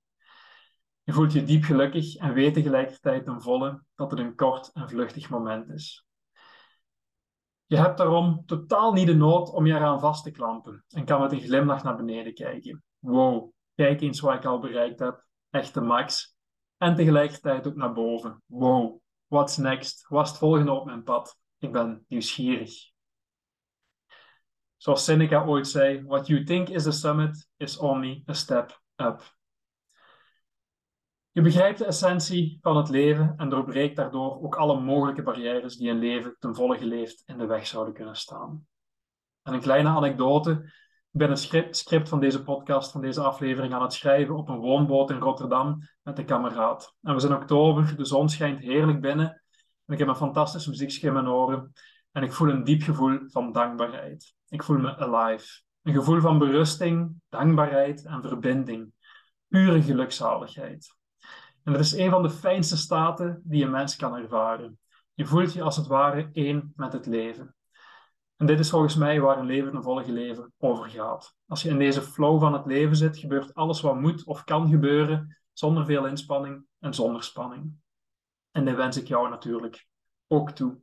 Je 1.04 1.13
voelt 1.13 1.34
je 1.34 1.44
diep 1.44 1.63
gelukkig 1.63 2.16
en 2.16 2.34
weet 2.34 2.54
tegelijkertijd 2.54 3.26
ten 3.26 3.42
volle 3.42 3.84
dat 3.96 4.12
het 4.12 4.20
een 4.20 4.36
kort 4.36 4.72
en 4.72 4.89
vluchtig 4.89 5.30
moment 5.30 5.70
is. 5.70 6.06
Je 7.66 7.78
hebt 7.78 7.98
daarom 7.98 8.44
totaal 8.46 8.94
niet 8.94 9.08
de 9.08 9.16
nood 9.16 9.50
om 9.50 9.66
je 9.66 9.74
eraan 9.74 10.00
vast 10.00 10.24
te 10.24 10.32
klampen 10.32 10.86
en 10.89 11.06
kan 11.06 11.22
met 11.22 11.32
een 11.32 11.42
glimlach 11.42 11.84
naar 11.84 11.96
beneden 11.96 12.34
kijken. 12.34 12.84
Wow, 13.00 13.52
kijk 13.76 14.02
eens 14.02 14.20
wat 14.20 14.34
ik 14.34 14.46
al 14.46 14.60
bereikt 14.60 15.00
heb. 15.00 15.26
Echte 15.50 15.82
max. 15.82 16.33
En 16.84 16.96
tegelijkertijd 16.96 17.67
ook 17.67 17.76
naar 17.76 17.93
boven. 17.93 18.41
Wow, 18.46 19.00
what's 19.28 19.58
next? 19.58 20.06
Wat 20.08 20.24
is 20.24 20.30
het 20.30 20.39
volgende 20.39 20.72
op 20.72 20.86
mijn 20.86 21.04
pad? 21.04 21.38
Ik 21.58 21.72
ben 21.72 22.06
nieuwsgierig. 22.08 22.91
Zoals 24.78 25.04
Seneca 25.04 25.46
ooit 25.46 25.67
zei, 25.67 26.04
what 26.06 26.28
you 26.28 26.43
think 26.43 26.69
is 26.69 26.84
the 26.84 26.91
summit 26.91 27.48
is 27.58 27.78
only 27.78 28.24
a 28.30 28.34
step 28.34 28.82
up. 28.96 29.36
Je 31.32 31.41
begrijpt 31.41 31.78
de 31.78 31.86
essentie 31.86 32.58
van 32.62 32.78
het 32.78 32.89
leven 32.89 33.34
en 33.38 33.50
doorbreekt 33.50 33.96
daardoor 33.96 34.43
ook 34.43 34.56
alle 34.56 34.80
mogelijke 34.80 35.24
barrières 35.24 35.76
die 35.76 35.89
een 35.89 36.00
leven 36.00 36.36
ten 36.39 36.56
volle 36.56 36.78
geleefd 36.78 37.24
in 37.26 37.38
de 37.38 37.46
weg 37.46 37.67
zouden 37.67 37.93
kunnen 37.93 38.15
staan. 38.15 38.67
En 39.41 39.54
een 39.54 39.62
kleine 39.62 39.89
anekdote. 39.89 40.72
Ben 41.15 41.30
het 41.30 41.39
script 41.71 42.10
van 42.10 42.19
deze 42.19 42.43
podcast, 42.43 42.91
van 42.91 43.02
deze 43.02 43.21
aflevering, 43.21 43.73
aan 43.73 43.82
het 43.82 43.93
schrijven 43.93 44.36
op 44.36 44.49
een 44.49 44.60
woonboot 44.60 45.10
in 45.10 45.19
Rotterdam 45.19 45.80
met 46.02 46.17
een 46.17 46.26
kameraad. 46.26 46.95
En 47.02 47.13
we 47.13 47.19
zijn 47.19 47.34
oktober, 47.34 47.95
de 47.97 48.06
zon 48.06 48.30
schijnt 48.30 48.60
heerlijk 48.60 49.02
binnen 49.02 49.43
en 49.86 49.93
ik 49.93 49.99
heb 49.99 50.08
een 50.08 50.15
fantastische 50.15 50.69
muziekje 50.69 51.08
in 51.08 51.13
mijn 51.13 51.28
oren 51.28 51.73
en 52.12 52.23
ik 52.23 52.34
voel 52.34 52.49
een 52.49 52.63
diep 52.63 52.82
gevoel 52.82 53.19
van 53.28 53.52
dankbaarheid. 53.52 54.34
Ik 54.47 54.63
voel 54.63 54.78
me 54.78 54.97
alive. 54.97 55.62
Een 55.82 55.93
gevoel 55.93 56.19
van 56.19 56.39
berusting, 56.39 57.21
dankbaarheid 57.30 58.06
en 58.06 58.21
verbinding. 58.21 58.93
Pure 59.47 59.82
gelukzaligheid. 59.82 60.95
En 61.63 61.71
dat 61.71 61.82
is 61.82 61.93
een 61.93 62.10
van 62.10 62.21
de 62.21 62.30
fijnste 62.30 62.78
staten 62.78 63.41
die 63.43 63.63
een 63.63 63.71
mens 63.71 63.95
kan 63.95 64.15
ervaren. 64.15 64.80
Je 65.13 65.26
voelt 65.26 65.54
je 65.54 65.62
als 65.62 65.76
het 65.76 65.88
ware 65.88 66.30
één 66.32 66.73
met 66.76 66.93
het 66.93 67.06
leven. 67.06 67.56
En 68.38 68.46
dit 68.46 68.60
is 68.60 68.69
volgens 68.69 68.96
mij 68.96 69.19
waar 69.19 69.38
een 69.38 69.46
leven 69.46 69.76
een 69.76 69.84
volle 69.84 70.12
leven 70.12 70.54
over 70.58 70.89
gaat. 70.89 71.36
Als 71.48 71.62
je 71.62 71.69
in 71.69 71.78
deze 71.78 72.02
flow 72.02 72.39
van 72.39 72.54
het 72.54 72.65
leven 72.65 72.96
zit, 72.96 73.17
gebeurt 73.17 73.54
alles 73.54 73.82
wat 73.82 74.00
moet 74.00 74.26
of 74.26 74.43
kan 74.43 74.69
gebeuren 74.69 75.38
zonder 75.54 75.86
veel 75.86 76.06
inspanning 76.06 76.65
en 76.80 76.93
zonder 76.93 77.24
spanning. 77.24 77.74
En 78.52 78.65
dit 78.65 78.76
wens 78.76 78.98
ik 78.98 79.08
jou 79.08 79.30
natuurlijk 79.30 79.88
ook 80.28 80.52
toe. 80.52 80.80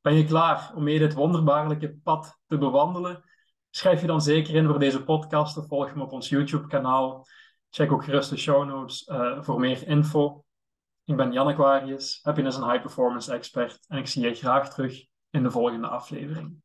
Ben 0.00 0.14
je 0.14 0.24
klaar 0.24 0.72
om 0.74 0.82
mee 0.82 0.98
dit 0.98 1.14
wonderbaarlijke 1.14 1.96
pad 2.02 2.40
te 2.46 2.58
bewandelen? 2.58 3.24
Schrijf 3.70 4.00
je 4.00 4.06
dan 4.06 4.22
zeker 4.22 4.54
in 4.54 4.66
voor 4.66 4.78
deze 4.78 5.04
podcast 5.04 5.56
of 5.56 5.66
volg 5.66 5.94
me 5.94 6.02
op 6.02 6.12
ons 6.12 6.28
YouTube-kanaal. 6.28 7.26
Check 7.70 7.92
ook 7.92 8.04
gerust 8.04 8.30
de 8.30 8.36
show 8.36 8.66
notes 8.66 9.08
uh, 9.08 9.42
voor 9.42 9.60
meer 9.60 9.86
info. 9.86 10.44
Ik 11.04 11.16
ben 11.16 11.32
Jan 11.32 11.46
Aquarius, 11.46 12.20
happiness 12.22 12.56
en 12.56 12.70
high 12.70 12.80
performance 12.80 13.32
expert 13.32 13.84
en 13.88 13.98
ik 13.98 14.06
zie 14.06 14.22
je 14.22 14.34
graag 14.34 14.74
terug 14.74 15.06
in 15.34 15.42
de 15.42 15.50
volgende 15.50 15.86
aflevering. 15.86 16.62